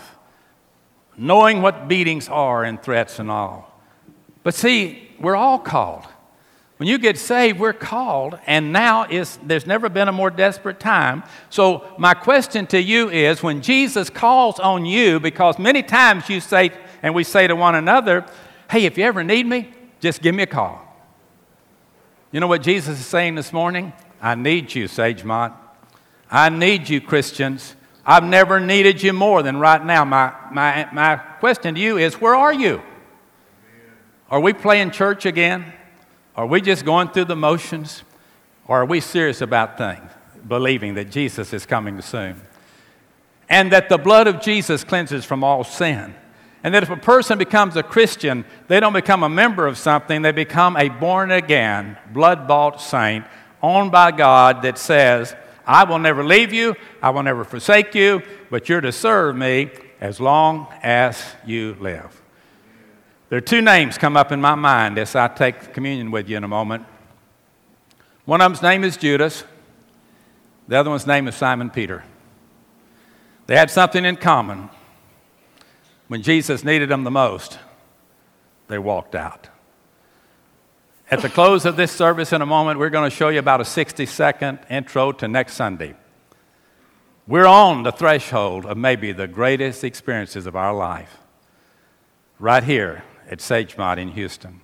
knowing 1.17 1.63
what 1.63 1.89
beatings 1.89 2.29
are 2.29 2.65
and 2.65 2.83
threats 2.83 3.19
and 3.19 3.31
all. 3.31 3.81
But 4.43 4.55
see, 4.55 5.09
we're 5.19 5.37
all 5.37 5.59
called. 5.59 6.05
When 6.79 6.89
you 6.89 6.99
get 6.99 7.19
saved, 7.19 7.59
we're 7.59 7.73
called, 7.73 8.39
and 8.47 8.73
now 8.73 9.05
is 9.05 9.37
there's 9.43 9.67
never 9.67 9.89
been 9.89 10.07
a 10.07 10.13
more 10.13 10.31
desperate 10.31 10.79
time. 10.79 11.25
So 11.51 11.85
my 11.99 12.15
question 12.15 12.69
to 12.69 12.81
you 12.81 13.11
is 13.11 13.43
when 13.43 13.63
Jesus 13.63 14.09
calls 14.09 14.61
on 14.61 14.87
you, 14.87 15.19
because 15.19 15.59
many 15.59 15.83
times 15.83 16.29
you 16.29 16.41
say, 16.41 16.71
and 17.03 17.17
we 17.17 17.25
say 17.25 17.49
to 17.49 17.57
one 17.57 17.75
another, 17.75 18.25
hey, 18.71 18.85
if 18.85 18.97
you 18.97 19.05
ever 19.05 19.25
need 19.25 19.45
me, 19.45 19.73
just 19.99 20.23
give 20.23 20.37
me 20.37 20.45
a 20.45 20.47
call. 20.47 20.81
You 22.31 22.39
know 22.39 22.47
what 22.47 22.63
Jesus 22.63 23.01
is 23.01 23.07
saying 23.07 23.35
this 23.35 23.53
morning? 23.53 23.93
I 24.23 24.37
need 24.37 24.73
you, 24.73 24.85
Sagemont. 24.85 25.55
I 26.31 26.49
need 26.49 26.89
you, 26.89 27.01
Christians. 27.01 27.75
I've 28.07 28.23
never 28.23 28.61
needed 28.61 29.03
you 29.03 29.13
more 29.13 29.43
than 29.43 29.59
right 29.59 29.85
now. 29.85 30.05
My, 30.05 30.33
my, 30.53 30.89
my 30.93 31.17
question 31.17 31.75
to 31.75 31.81
you 31.81 31.99
is 31.99 32.21
where 32.21 32.37
are 32.37 32.53
you? 32.53 32.83
Are 34.31 34.39
we 34.39 34.53
playing 34.53 34.93
church 34.93 35.27
again? 35.27 35.73
Are 36.39 36.47
we 36.47 36.61
just 36.61 36.85
going 36.85 37.09
through 37.09 37.25
the 37.25 37.35
motions? 37.35 38.05
Or 38.69 38.83
are 38.83 38.87
we 38.87 39.01
serious 39.01 39.41
about 39.41 39.77
things, 39.77 40.09
believing 40.47 40.95
that 40.95 41.11
Jesus 41.11 41.53
is 41.53 41.67
coming 41.67 42.01
soon? 42.01 42.41
And 43.49 43.73
that 43.73 43.89
the 43.89 43.99
blood 43.99 44.29
of 44.29 44.41
Jesus 44.41 44.85
cleanses 44.85 45.25
from 45.25 45.43
all 45.43 45.65
sin. 45.65 46.15
And 46.63 46.73
that 46.75 46.85
if 46.85 46.91
a 46.91 46.97
person 46.97 47.39
becomes 47.39 47.75
a 47.75 47.83
Christian, 47.83 48.45
they 48.69 48.79
don't 48.79 48.93
become 48.93 49.25
a 49.25 49.29
member 49.29 49.67
of 49.67 49.77
something, 49.79 50.23
they 50.23 50.31
become 50.31 50.77
a 50.77 50.89
born 50.89 51.33
again, 51.33 51.99
blood 52.13 52.47
bought 52.47 52.81
saint 52.81 53.25
owned 53.61 53.91
by 53.91 54.13
God 54.13 54.63
that 54.63 54.79
says, 54.79 55.35
I 55.67 55.83
will 55.83 55.99
never 55.99 56.23
leave 56.23 56.53
you, 56.53 56.77
I 57.03 57.11
will 57.11 57.25
never 57.25 57.43
forsake 57.43 57.97
you, 57.97 58.23
but 58.49 58.69
you're 58.69 58.81
to 58.81 58.93
serve 58.93 59.35
me 59.35 59.71
as 60.01 60.21
long 60.21 60.69
as 60.85 61.21
you 61.45 61.77
live. 61.81 62.23
There 63.29 63.37
are 63.37 63.43
two 63.43 63.61
names 63.61 63.99
come 63.99 64.17
up 64.17 64.33
in 64.33 64.41
my 64.41 64.55
mind 64.55 64.97
as 64.97 65.15
I 65.15 65.29
take 65.29 65.75
communion 65.75 66.11
with 66.11 66.31
you 66.31 66.39
in 66.39 66.45
a 66.45 66.49
moment. 66.49 66.87
One 68.25 68.41
of 68.41 68.51
them's 68.51 68.63
name 68.63 68.85
is 68.85 68.97
Judas, 68.97 69.45
the 70.67 70.77
other 70.77 70.89
one's 70.89 71.07
name 71.07 71.29
is 71.29 71.35
Simon 71.35 71.69
Peter. 71.69 72.05
They 73.47 73.57
had 73.57 73.71
something 73.71 74.05
in 74.05 74.17
common 74.17 74.71
when 76.09 76.23
Jesus 76.23 76.65
needed 76.65 76.89
them 76.89 77.05
the 77.05 77.11
most, 77.11 77.59
they 78.69 78.79
walked 78.79 79.15
out. 79.15 79.49
At 81.11 81.21
the 81.21 81.29
close 81.29 81.67
of 81.67 81.77
this 81.77 81.93
service, 81.93 82.33
in 82.33 82.41
a 82.41 82.47
moment, 82.47 82.79
we're 82.79 82.91
going 82.91 83.11
to 83.11 83.15
show 83.15 83.29
you 83.29 83.39
about 83.39 83.61
a 83.61 83.65
60 83.65 84.07
second 84.07 84.59
intro 84.71 85.13
to 85.13 85.29
next 85.29 85.55
Sunday. 85.55 85.95
We're 87.27 87.47
on 87.47 87.83
the 87.83 87.93
threshold 87.93 88.65
of 88.65 88.79
maybe 88.79 89.13
the 89.13 89.27
greatest 89.27 89.85
experiences 89.85 90.47
of 90.47 90.57
our 90.57 90.75
life, 90.75 91.19
right 92.39 92.65
here 92.65 93.05
at 93.29 93.39
Sagemont 93.39 93.99
in 93.99 94.09
Houston. 94.09 94.61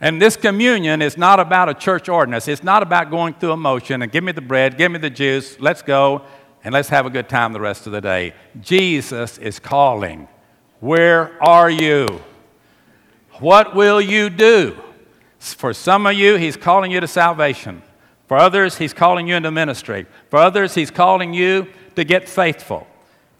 And 0.00 0.22
this 0.22 0.36
communion 0.36 1.02
is 1.02 1.18
not 1.18 1.40
about 1.40 1.68
a 1.68 1.74
church 1.74 2.08
ordinance. 2.08 2.46
It's 2.46 2.62
not 2.62 2.82
about 2.82 3.10
going 3.10 3.34
through 3.34 3.52
a 3.52 3.56
motion 3.56 4.02
and 4.02 4.12
give 4.12 4.22
me 4.22 4.32
the 4.32 4.40
bread, 4.40 4.78
give 4.78 4.92
me 4.92 4.98
the 4.98 5.10
juice, 5.10 5.58
let's 5.58 5.82
go 5.82 6.22
and 6.62 6.72
let's 6.72 6.88
have 6.88 7.06
a 7.06 7.10
good 7.10 7.28
time 7.28 7.52
the 7.52 7.60
rest 7.60 7.86
of 7.86 7.92
the 7.92 8.00
day. 8.00 8.32
Jesus 8.60 9.38
is 9.38 9.58
calling. 9.58 10.28
Where 10.80 11.42
are 11.42 11.70
you? 11.70 12.20
What 13.40 13.74
will 13.74 14.00
you 14.00 14.30
do? 14.30 14.76
For 15.38 15.72
some 15.72 16.06
of 16.06 16.14
you, 16.14 16.36
He's 16.36 16.56
calling 16.56 16.90
you 16.90 17.00
to 17.00 17.08
salvation. 17.08 17.82
For 18.26 18.36
others, 18.36 18.76
He's 18.76 18.92
calling 18.92 19.28
you 19.28 19.36
into 19.36 19.50
ministry. 19.50 20.06
For 20.30 20.38
others, 20.38 20.74
He's 20.74 20.90
calling 20.90 21.32
you 21.32 21.68
to 21.96 22.04
get 22.04 22.28
faithful 22.28 22.86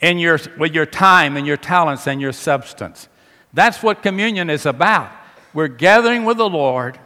in 0.01 0.19
your, 0.19 0.39
with 0.59 0.75
your 0.75 0.87
time 0.87 1.37
and 1.37 1.47
your 1.47 1.57
talents 1.57 2.07
and 2.07 2.21
your 2.21 2.33
substance. 2.33 3.09
That's 3.53 3.83
what 3.83 4.03
communion 4.03 4.51
is 4.51 4.67
about. 4.67 5.11
We're 5.55 5.69
gathering 5.69 6.25
with 6.25 6.37
the 6.37 6.49
Lord, 6.49 6.99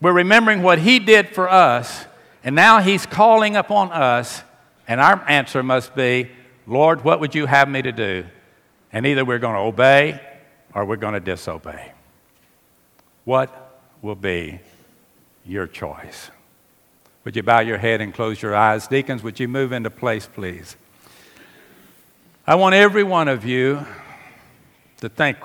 we're 0.00 0.12
remembering 0.12 0.62
what 0.62 0.78
He 0.78 0.98
did 0.98 1.28
for 1.28 1.48
us, 1.48 2.06
and 2.42 2.56
now 2.56 2.80
He's 2.80 3.06
calling 3.06 3.56
upon 3.56 3.92
us, 3.92 4.42
and 4.88 5.00
our 5.00 5.22
answer 5.28 5.62
must 5.62 5.94
be, 5.94 6.28
Lord, 6.66 7.04
what 7.04 7.20
would 7.20 7.34
you 7.34 7.46
have 7.46 7.68
me 7.68 7.82
to 7.82 7.92
do? 7.92 8.24
And 8.92 9.06
either 9.06 9.24
we're 9.24 9.38
going 9.38 9.54
to 9.54 9.60
obey 9.60 10.20
or 10.74 10.84
we're 10.84 10.96
going 10.96 11.14
to 11.14 11.20
disobey. 11.20 11.92
What 13.24 13.80
will 14.00 14.16
be 14.16 14.60
your 15.46 15.66
choice? 15.66 16.30
Would 17.24 17.36
you 17.36 17.42
bow 17.42 17.60
your 17.60 17.78
head 17.78 18.00
and 18.00 18.12
close 18.12 18.42
your 18.42 18.54
eyes? 18.54 18.88
Deacons, 18.88 19.22
would 19.22 19.38
you 19.38 19.46
move 19.46 19.72
into 19.72 19.90
place, 19.90 20.28
please? 20.32 20.76
I 22.44 22.56
want 22.56 22.74
every 22.74 23.04
one 23.04 23.28
of 23.28 23.44
you 23.44 23.86
to 25.02 25.08
think 25.08 25.36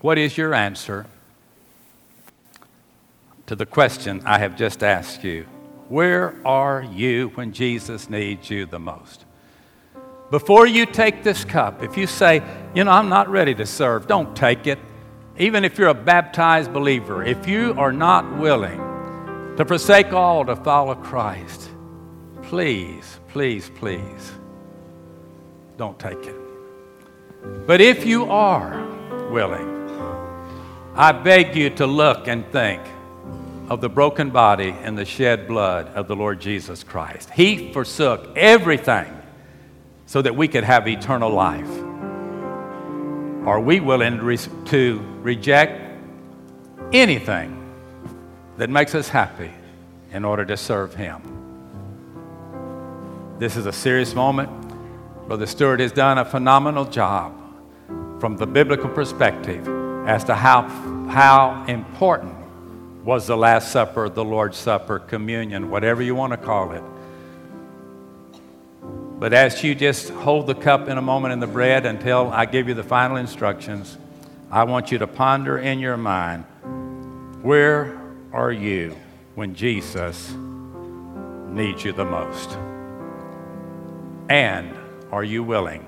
what 0.00 0.16
is 0.16 0.38
your 0.38 0.54
answer 0.54 1.04
to 3.46 3.54
the 3.54 3.66
question 3.66 4.22
I 4.24 4.38
have 4.38 4.56
just 4.56 4.82
asked 4.82 5.22
you? 5.24 5.42
Where 5.90 6.34
are 6.46 6.82
you 6.82 7.32
when 7.34 7.52
Jesus 7.52 8.08
needs 8.08 8.48
you 8.48 8.64
the 8.64 8.78
most? 8.78 9.26
Before 10.30 10.66
you 10.66 10.86
take 10.86 11.22
this 11.22 11.44
cup, 11.44 11.82
if 11.82 11.98
you 11.98 12.06
say, 12.06 12.42
you 12.74 12.84
know, 12.84 12.92
I'm 12.92 13.10
not 13.10 13.28
ready 13.28 13.54
to 13.56 13.66
serve, 13.66 14.06
don't 14.06 14.34
take 14.34 14.66
it. 14.66 14.78
Even 15.38 15.62
if 15.62 15.76
you're 15.76 15.88
a 15.88 15.94
baptized 15.94 16.72
believer, 16.72 17.22
if 17.22 17.46
you 17.46 17.74
are 17.76 17.92
not 17.92 18.38
willing 18.38 18.78
to 19.58 19.66
forsake 19.66 20.14
all 20.14 20.46
to 20.46 20.56
follow 20.56 20.94
Christ, 20.94 21.68
please, 22.44 23.20
please, 23.28 23.70
please, 23.74 24.32
don't 25.76 25.98
take 25.98 26.24
it. 26.24 26.43
But 27.66 27.80
if 27.80 28.04
you 28.04 28.30
are 28.30 28.86
willing, 29.30 29.70
I 30.94 31.12
beg 31.12 31.56
you 31.56 31.70
to 31.70 31.86
look 31.86 32.28
and 32.28 32.46
think 32.52 32.82
of 33.68 33.80
the 33.80 33.88
broken 33.88 34.30
body 34.30 34.70
and 34.82 34.96
the 34.96 35.04
shed 35.04 35.48
blood 35.48 35.88
of 35.88 36.06
the 36.06 36.14
Lord 36.14 36.40
Jesus 36.40 36.84
Christ. 36.84 37.30
He 37.30 37.72
forsook 37.72 38.36
everything 38.36 39.06
so 40.06 40.20
that 40.22 40.36
we 40.36 40.48
could 40.48 40.64
have 40.64 40.86
eternal 40.86 41.30
life. 41.30 41.70
Are 43.46 43.60
we 43.60 43.80
willing 43.80 44.18
to 44.66 45.00
reject 45.22 45.80
anything 46.92 47.60
that 48.56 48.70
makes 48.70 48.94
us 48.94 49.08
happy 49.08 49.50
in 50.12 50.24
order 50.24 50.44
to 50.44 50.56
serve 50.56 50.94
Him? 50.94 51.22
This 53.38 53.56
is 53.56 53.66
a 53.66 53.72
serious 53.72 54.14
moment. 54.14 54.63
Brother 55.26 55.46
Stuart 55.46 55.80
has 55.80 55.90
done 55.90 56.18
a 56.18 56.24
phenomenal 56.24 56.84
job 56.84 57.32
from 58.20 58.36
the 58.36 58.46
biblical 58.46 58.90
perspective 58.90 59.66
as 60.06 60.22
to 60.24 60.34
how, 60.34 60.68
how 61.08 61.64
important 61.66 62.34
was 63.04 63.26
the 63.26 63.36
Last 63.36 63.72
Supper, 63.72 64.10
the 64.10 64.24
Lord's 64.24 64.58
Supper, 64.58 64.98
communion, 64.98 65.70
whatever 65.70 66.02
you 66.02 66.14
want 66.14 66.34
to 66.34 66.36
call 66.36 66.72
it. 66.72 66.82
But 69.18 69.32
as 69.32 69.64
you 69.64 69.74
just 69.74 70.10
hold 70.10 70.46
the 70.46 70.54
cup 70.54 70.88
in 70.88 70.98
a 70.98 71.02
moment 71.02 71.32
and 71.32 71.40
the 71.40 71.46
bread 71.46 71.86
until 71.86 72.28
I 72.28 72.44
give 72.44 72.68
you 72.68 72.74
the 72.74 72.82
final 72.82 73.16
instructions, 73.16 73.96
I 74.50 74.64
want 74.64 74.92
you 74.92 74.98
to 74.98 75.06
ponder 75.06 75.56
in 75.56 75.78
your 75.78 75.96
mind 75.96 76.44
where 77.40 77.98
are 78.30 78.52
you 78.52 78.94
when 79.36 79.54
Jesus 79.54 80.32
needs 81.48 81.82
you 81.82 81.92
the 81.92 82.04
most? 82.04 82.50
And 84.28 84.83
are 85.14 85.22
you 85.22 85.44
willing 85.44 85.86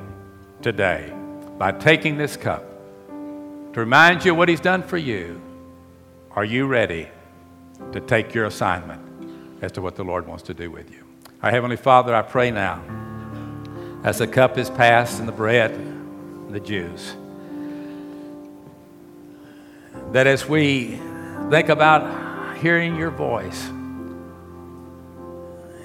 today, 0.63 1.13
by 1.59 1.73
taking 1.73 2.17
this 2.17 2.37
cup, 2.37 2.63
to 3.09 3.81
remind 3.81 4.25
you 4.25 4.33
what 4.33 4.49
He's 4.49 4.61
done 4.61 4.85
for 4.85 4.97
you? 4.97 5.43
Are 6.31 6.45
you 6.45 6.69
ready 6.69 7.09
to 7.91 7.99
take 7.99 8.35
your 8.35 8.45
assignment 8.45 9.03
as 9.63 9.73
to 9.73 9.83
what 9.83 9.97
the 9.97 10.05
Lord 10.05 10.29
wants 10.29 10.45
to 10.45 10.55
do 10.55 10.71
with 10.71 10.93
you? 10.93 11.03
Our 11.43 11.51
Heavenly 11.51 11.77
Father, 11.77 12.15
I 12.15 12.23
pray 12.23 12.53
now 12.53 12.81
as 14.05 14.19
the 14.19 14.29
cup 14.29 14.59
is 14.59 14.71
passed 14.71 15.19
and 15.19 15.27
the 15.27 15.33
bread, 15.33 15.73
and 15.73 16.55
the 16.55 16.61
juice. 16.61 17.17
That 20.13 20.29
as 20.29 20.49
we 20.49 21.01
think 21.51 21.69
about 21.69 22.59
hearing 22.59 22.95
your 22.95 23.11
voice, 23.11 23.61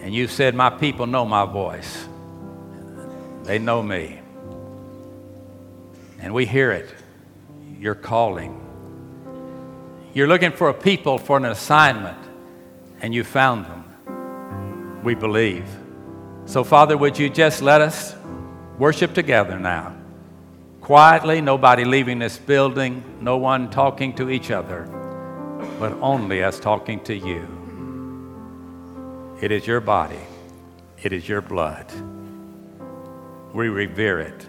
and 0.03 0.13
you 0.13 0.27
said, 0.27 0.53
My 0.53 0.69
people 0.69 1.07
know 1.07 1.25
my 1.25 1.45
voice, 1.45 2.05
they 3.43 3.59
know 3.59 3.81
me. 3.81 4.19
And 6.19 6.33
we 6.33 6.45
hear 6.45 6.71
it. 6.71 6.93
You're 7.79 7.95
calling. 7.95 8.59
You're 10.13 10.27
looking 10.27 10.51
for 10.51 10.69
a 10.69 10.73
people 10.73 11.17
for 11.17 11.37
an 11.37 11.45
assignment, 11.45 12.17
and 13.01 13.13
you 13.13 13.23
found 13.23 13.65
them. 13.65 15.01
We 15.03 15.15
believe. 15.15 15.67
So, 16.45 16.63
Father, 16.63 16.97
would 16.97 17.17
you 17.17 17.29
just 17.29 17.61
let 17.61 17.81
us 17.81 18.15
worship 18.77 19.13
together 19.13 19.57
now? 19.57 19.95
Quietly, 20.81 21.41
nobody 21.41 21.85
leaving 21.85 22.19
this 22.19 22.37
building, 22.37 23.03
no 23.21 23.37
one 23.37 23.69
talking 23.69 24.13
to 24.15 24.29
each 24.29 24.51
other, 24.51 24.85
but 25.79 25.93
only 26.01 26.43
us 26.43 26.59
talking 26.59 26.99
to 27.05 27.15
you. 27.15 27.47
It 29.41 29.51
is 29.51 29.65
your 29.65 29.79
body, 29.79 30.19
it 31.01 31.13
is 31.13 31.29
your 31.29 31.41
blood. 31.41 31.85
We 33.53 33.69
revere 33.69 34.19
it 34.19 34.47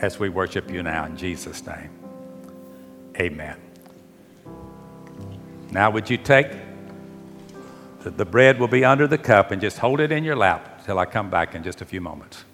as 0.00 0.18
we 0.18 0.28
worship 0.28 0.70
you 0.70 0.82
now 0.82 1.04
in 1.04 1.16
Jesus' 1.16 1.64
name. 1.66 1.90
Amen. 3.16 3.56
Now, 5.70 5.90
would 5.90 6.10
you 6.10 6.16
take 6.16 6.48
the 8.02 8.24
bread 8.24 8.58
will 8.58 8.68
be 8.68 8.84
under 8.84 9.06
the 9.06 9.18
cup 9.18 9.50
and 9.50 9.60
just 9.60 9.78
hold 9.78 10.00
it 10.00 10.10
in 10.10 10.24
your 10.24 10.36
lap 10.36 10.84
till 10.86 10.98
I 10.98 11.04
come 11.04 11.28
back 11.28 11.54
in 11.54 11.62
just 11.62 11.82
a 11.82 11.84
few 11.84 12.00
moments. 12.00 12.44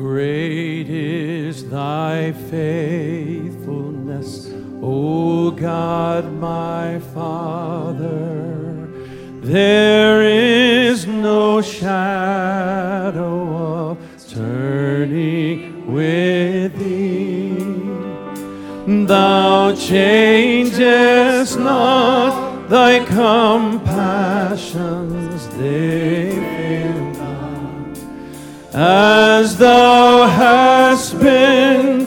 Great 0.00 0.88
is 0.88 1.68
thy 1.68 2.32
faithfulness, 2.32 4.50
O 4.82 5.50
God 5.50 6.32
my 6.32 6.98
Father. 7.12 8.88
There 9.42 10.22
is 10.22 11.06
no 11.06 11.60
shadow 11.60 13.90
of 13.90 13.98
turning 14.26 15.92
with 15.92 16.78
thee. 16.78 17.50
Thou 19.04 19.74
changest 19.74 21.58
not 21.58 22.70
thy 22.70 23.04
compassions, 23.04 25.46
they. 25.58 26.39
As 28.72 29.56
thou 29.56 30.28
hast 30.28 31.18
been, 31.18 32.06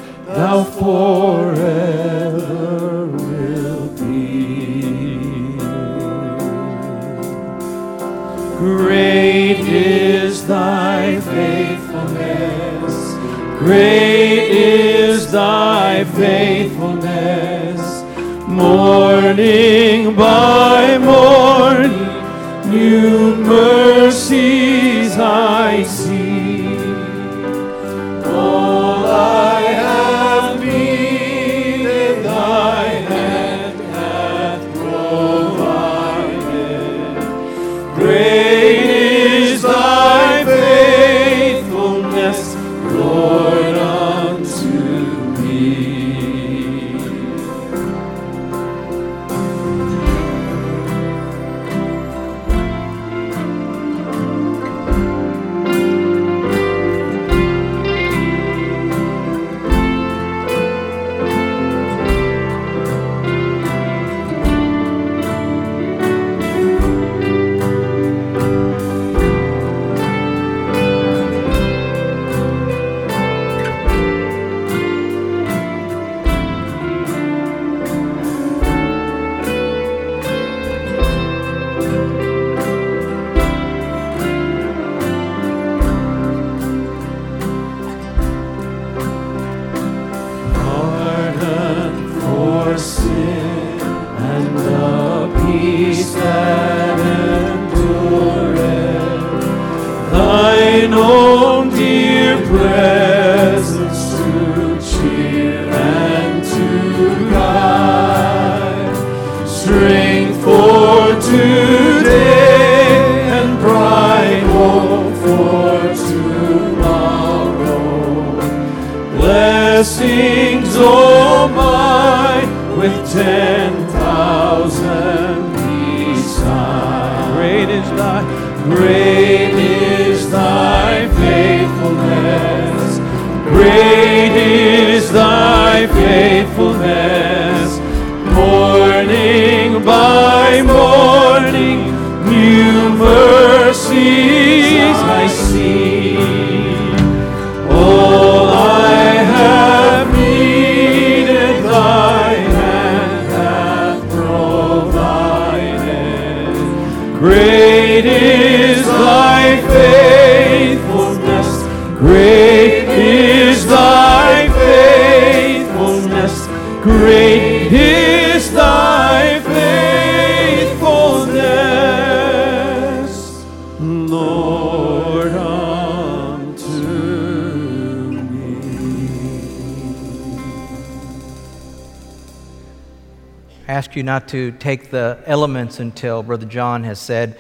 I 183.94 183.96
ask 183.96 183.98
you 183.98 184.04
not 184.04 184.28
to 184.30 184.52
take 184.54 184.90
the 184.90 185.20
elements 185.28 185.80
until 185.80 186.24
Brother 186.24 186.48
John 186.48 186.84
has 186.84 187.00
said 187.00 187.38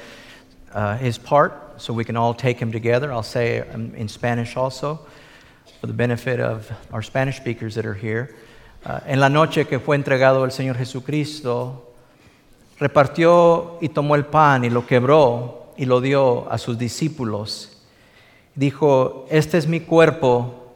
uh, 0.71 0.95
his 0.97 1.17
part, 1.17 1.81
so 1.81 1.93
we 1.93 2.05
can 2.05 2.15
all 2.15 2.35
take 2.35 2.59
him 2.59 2.71
together. 2.71 3.11
I'll 3.11 3.23
say 3.23 3.61
um, 3.61 3.95
in 3.95 4.07
Spanish 4.07 4.55
also, 4.55 4.99
for 5.81 5.87
the 5.87 5.93
benefit 5.93 6.39
of 6.39 6.71
our 6.91 7.01
Spanish 7.01 7.37
speakers 7.37 7.73
that 7.73 7.87
are 7.87 7.95
here. 7.95 8.35
Uh, 8.85 8.99
en 9.07 9.19
la 9.19 9.29
noche 9.29 9.67
que 9.67 9.79
fue 9.79 9.97
entregado 9.97 10.45
el 10.45 10.51
Señor 10.51 10.75
Jesucristo, 10.75 11.81
repartió 12.79 13.79
y 13.81 13.87
tomó 13.87 14.13
el 14.13 14.25
pan 14.25 14.63
y 14.63 14.69
lo 14.69 14.85
quebró 14.85 15.73
y 15.75 15.85
lo 15.85 16.01
dio 16.01 16.47
a 16.51 16.59
sus 16.59 16.77
discípulos. 16.77 17.81
Dijo, 18.53 19.25
este 19.31 19.57
es 19.57 19.65
mi 19.65 19.79
cuerpo 19.79 20.71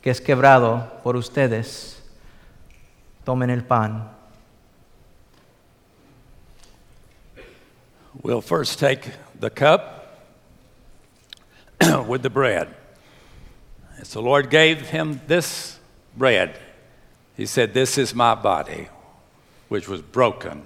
que 0.00 0.10
es 0.10 0.20
quebrado 0.20 1.00
por 1.04 1.14
ustedes. 1.14 2.02
Tomen 3.22 3.50
el 3.50 3.62
pan. 3.62 4.20
We'll 8.20 8.42
first 8.42 8.78
take 8.78 9.08
the 9.38 9.48
cup 9.48 10.20
with 12.06 12.22
the 12.22 12.30
bread. 12.30 12.74
As 13.98 14.10
the 14.10 14.20
Lord 14.20 14.50
gave 14.50 14.90
him 14.90 15.20
this 15.26 15.78
bread, 16.16 16.58
he 17.36 17.46
said, 17.46 17.72
This 17.72 17.96
is 17.96 18.14
my 18.14 18.34
body, 18.34 18.88
which 19.68 19.88
was 19.88 20.02
broken 20.02 20.62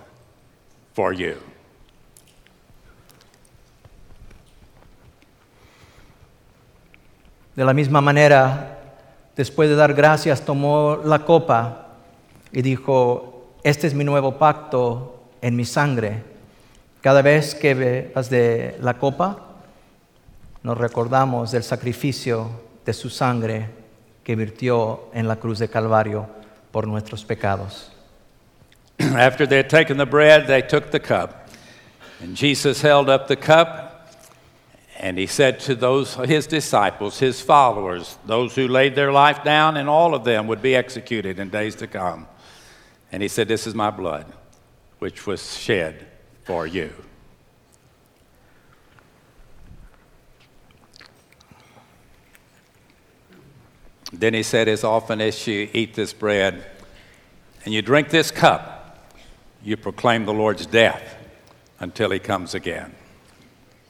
for 0.95 1.13
you. 1.13 1.41
De 7.55 7.65
la 7.65 7.73
misma 7.73 8.03
manera, 8.03 8.77
después 9.37 9.69
de 9.69 9.77
dar 9.77 9.95
gracias, 9.95 10.45
tomó 10.45 11.03
la 11.05 11.21
copa 11.21 11.87
y 12.53 12.61
dijo, 12.61 13.55
este 13.63 13.87
es 13.87 13.95
mi 13.95 14.05
nuevo 14.05 14.39
pacto 14.39 15.23
en 15.41 15.57
mi 15.57 15.65
sangre. 15.65 16.36
Cada 17.07 17.23
vez 17.23 17.55
que 17.55 17.73
bebas 17.73 18.29
de 18.31 18.79
la 18.81 18.95
copa, 18.95 19.39
nos 20.65 20.77
recordamos 20.77 21.53
del 21.53 21.63
sacrificio 21.63 22.51
de 22.85 22.93
su 22.93 23.11
sangre 23.11 23.69
que 24.25 24.35
virtió 24.35 25.09
en 25.13 25.29
la 25.29 25.37
cruz 25.37 25.61
de 25.61 25.69
Calvario 25.69 26.27
por 26.73 26.89
nuestros 26.89 27.25
pecados. 27.25 27.93
After 28.99 29.47
they 29.47 29.59
had 29.59 29.69
taken 29.69 29.99
the 29.99 30.05
bread, 30.05 30.49
they 30.49 30.63
took 30.63 30.91
the 30.91 30.99
cup. 30.99 31.49
And 32.21 32.35
Jesus 32.35 32.83
held 32.83 33.09
up 33.09 33.29
the 33.29 33.37
cup, 33.37 34.11
and 34.99 35.17
he 35.17 35.29
said 35.29 35.61
to 35.61 35.77
those, 35.77 36.17
his 36.27 36.49
disciples, 36.49 37.21
his 37.21 37.41
followers, 37.41 38.19
those 38.27 38.57
who 38.57 38.67
laid 38.67 38.97
their 38.97 39.13
life 39.13 39.45
down, 39.45 39.77
and 39.77 39.89
all 39.89 40.13
of 40.13 40.25
them 40.25 40.49
would 40.49 40.61
be 40.61 40.75
executed 40.75 41.39
in 41.39 41.51
days 41.51 41.77
to 41.77 41.87
come. 41.87 42.27
And 43.13 43.23
he 43.23 43.29
said, 43.29 43.47
This 43.47 43.65
is 43.65 43.77
my 43.77 43.93
blood, 43.93 44.27
which 44.99 45.25
was 45.25 45.57
shed 45.57 46.09
for 46.47 46.67
you. 46.67 46.93
Then 54.13 54.35
he 54.35 54.43
said, 54.43 54.69
As 54.69 54.85
often 54.85 55.21
as 55.21 55.47
you 55.47 55.69
eat 55.73 55.95
this 55.95 56.13
bread 56.13 56.65
and 57.65 57.75
you 57.75 57.83
drink 57.83 58.11
this 58.11 58.31
cup, 58.31 59.09
you 59.63 59.77
proclaim 59.77 60.25
the 60.25 60.33
Lord's 60.33 60.67
death 60.67 61.17
until 61.81 62.11
he 62.11 62.21
comes 62.21 62.55
again. 62.55 62.95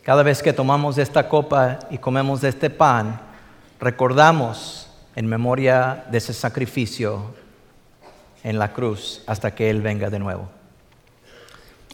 Cada 0.03 0.23
vez 0.23 0.41
que 0.41 0.53
tomamos 0.53 0.99
esta 0.99 1.29
copa 1.29 1.81
y 1.91 1.99
comemos 1.99 2.43
este 2.43 2.71
pan, 2.71 3.21
recordamos 3.79 4.87
en 5.15 5.27
memoria 5.27 6.05
de 6.11 6.19
ese 6.19 6.33
sacrificio 6.33 7.35
en 8.43 8.59
la 8.59 8.73
cruz 8.73 9.23
hasta 9.27 9.55
que 9.55 9.69
Él 9.69 9.83
venga 9.83 10.09
de 10.09 10.19
nuevo. 10.19 10.56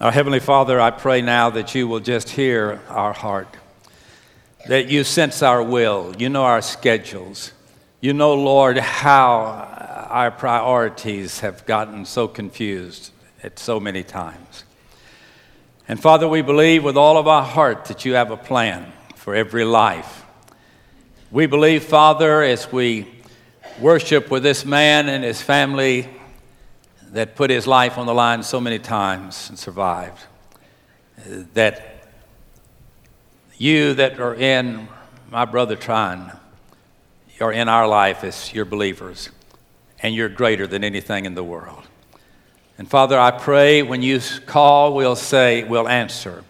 Our 0.03 0.11
Heavenly 0.11 0.41
Father, 0.41 0.81
I 0.81 0.91
pray 0.91 1.23
now 1.23 1.51
that 1.51 1.77
you 1.77 1.87
will 1.87 2.01
just 2.01 2.31
hear 2.31 2.81
our 2.89 3.13
heart, 3.13 3.47
that 4.67 4.89
you 4.89 5.05
sense 5.05 5.43
our 5.45 5.63
will, 5.63 6.13
you 6.19 6.29
know 6.29 6.43
our 6.43 6.61
schedules. 6.61 7.53
You 8.01 8.13
know, 8.13 8.35
Lord, 8.35 8.79
how 8.79 9.43
our 10.11 10.33
priorities 10.33 11.39
have 11.39 11.65
gotten 11.67 12.05
so 12.05 12.27
confused 12.27 13.13
at 13.45 13.61
so 13.61 13.79
many 13.79 14.03
times. 14.03 14.65
And 15.87 16.03
Father, 16.03 16.27
we 16.27 16.43
believe 16.43 16.83
with 16.83 16.97
all 16.97 17.17
of 17.17 17.29
our 17.29 17.45
heart 17.45 17.85
that 17.85 18.05
you 18.05 18.15
have 18.15 18.33
a 18.33 18.37
plan 18.37 18.93
for 19.15 19.37
every 19.37 19.65
life. 19.65 20.25
We 21.31 21.47
believe, 21.47 21.85
Father, 21.85 22.43
as 22.43 22.73
we 22.73 23.07
worship 23.81 24.33
with 24.33 24.43
this 24.43 24.65
man 24.65 25.09
and 25.09 25.23
his 25.23 25.41
family 25.41 26.09
that 27.13 27.37
put 27.37 27.51
his 27.51 27.67
life 27.67 27.99
on 27.99 28.07
the 28.07 28.15
line 28.15 28.43
so 28.43 28.61
many 28.61 28.79
times 28.79 29.49
and 29.49 29.59
survived, 29.59 30.19
that 31.55 32.09
you 33.59 33.95
that 33.95 34.19
are 34.19 34.35
in 34.35 34.89
my 35.31 35.45
brother 35.45 35.77
Trine 35.77 36.33
are 37.41 37.53
in 37.53 37.69
our 37.69 37.89
life 37.89 38.25
as 38.25 38.55
your 38.55 38.65
believers, 38.65 39.29
and 40.01 40.15
you're 40.15 40.29
greater 40.29 40.67
than 40.67 40.85
anything 40.85 41.25
in 41.25 41.35
the 41.35 41.43
world. 41.43 41.83
And 42.79 42.89
Father, 42.89 43.19
I 43.19 43.31
pray 43.31 43.83
when 43.83 44.01
you 44.01 44.21
call, 44.47 44.95
we'll 44.95 45.17
say, 45.17 45.65
we'll 45.65 45.89
answer. 45.89 46.45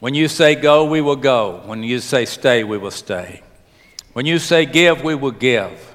When 0.00 0.14
you 0.14 0.28
say 0.28 0.54
go, 0.54 0.86
we 0.86 1.00
will 1.00 1.16
go. 1.16 1.62
When 1.66 1.82
you 1.82 2.00
say 2.00 2.24
stay, 2.24 2.64
we 2.64 2.78
will 2.78 2.90
stay. 2.90 3.42
When 4.14 4.26
you 4.26 4.38
say 4.38 4.64
give, 4.64 5.04
we 5.04 5.14
will 5.14 5.30
give. 5.30 5.94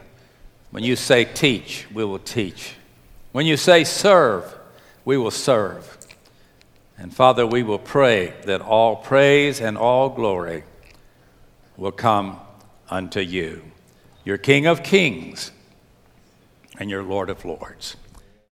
When 0.72 0.84
you 0.84 0.96
say 0.96 1.26
teach, 1.26 1.88
we 1.94 2.06
will 2.06 2.20
teach. 2.20 2.75
When 3.36 3.46
you 3.46 3.58
say 3.58 3.84
serve, 3.84 4.56
we 5.04 5.18
will 5.18 5.30
serve. 5.30 5.98
And 6.98 7.14
Father, 7.14 7.46
we 7.46 7.64
will 7.64 7.78
pray 7.78 8.34
that 8.46 8.62
all 8.62 8.96
praise 8.96 9.60
and 9.60 9.78
all 9.78 10.08
glory 10.08 10.64
will 11.76 11.92
come 11.92 12.40
unto 12.90 13.20
you. 13.20 13.62
You're 14.24 14.38
King 14.38 14.68
of 14.68 14.84
kings 14.84 15.52
and 16.80 16.90
you're 16.90 17.04
Lord 17.04 17.30
of 17.30 17.44
lords. 17.44 17.98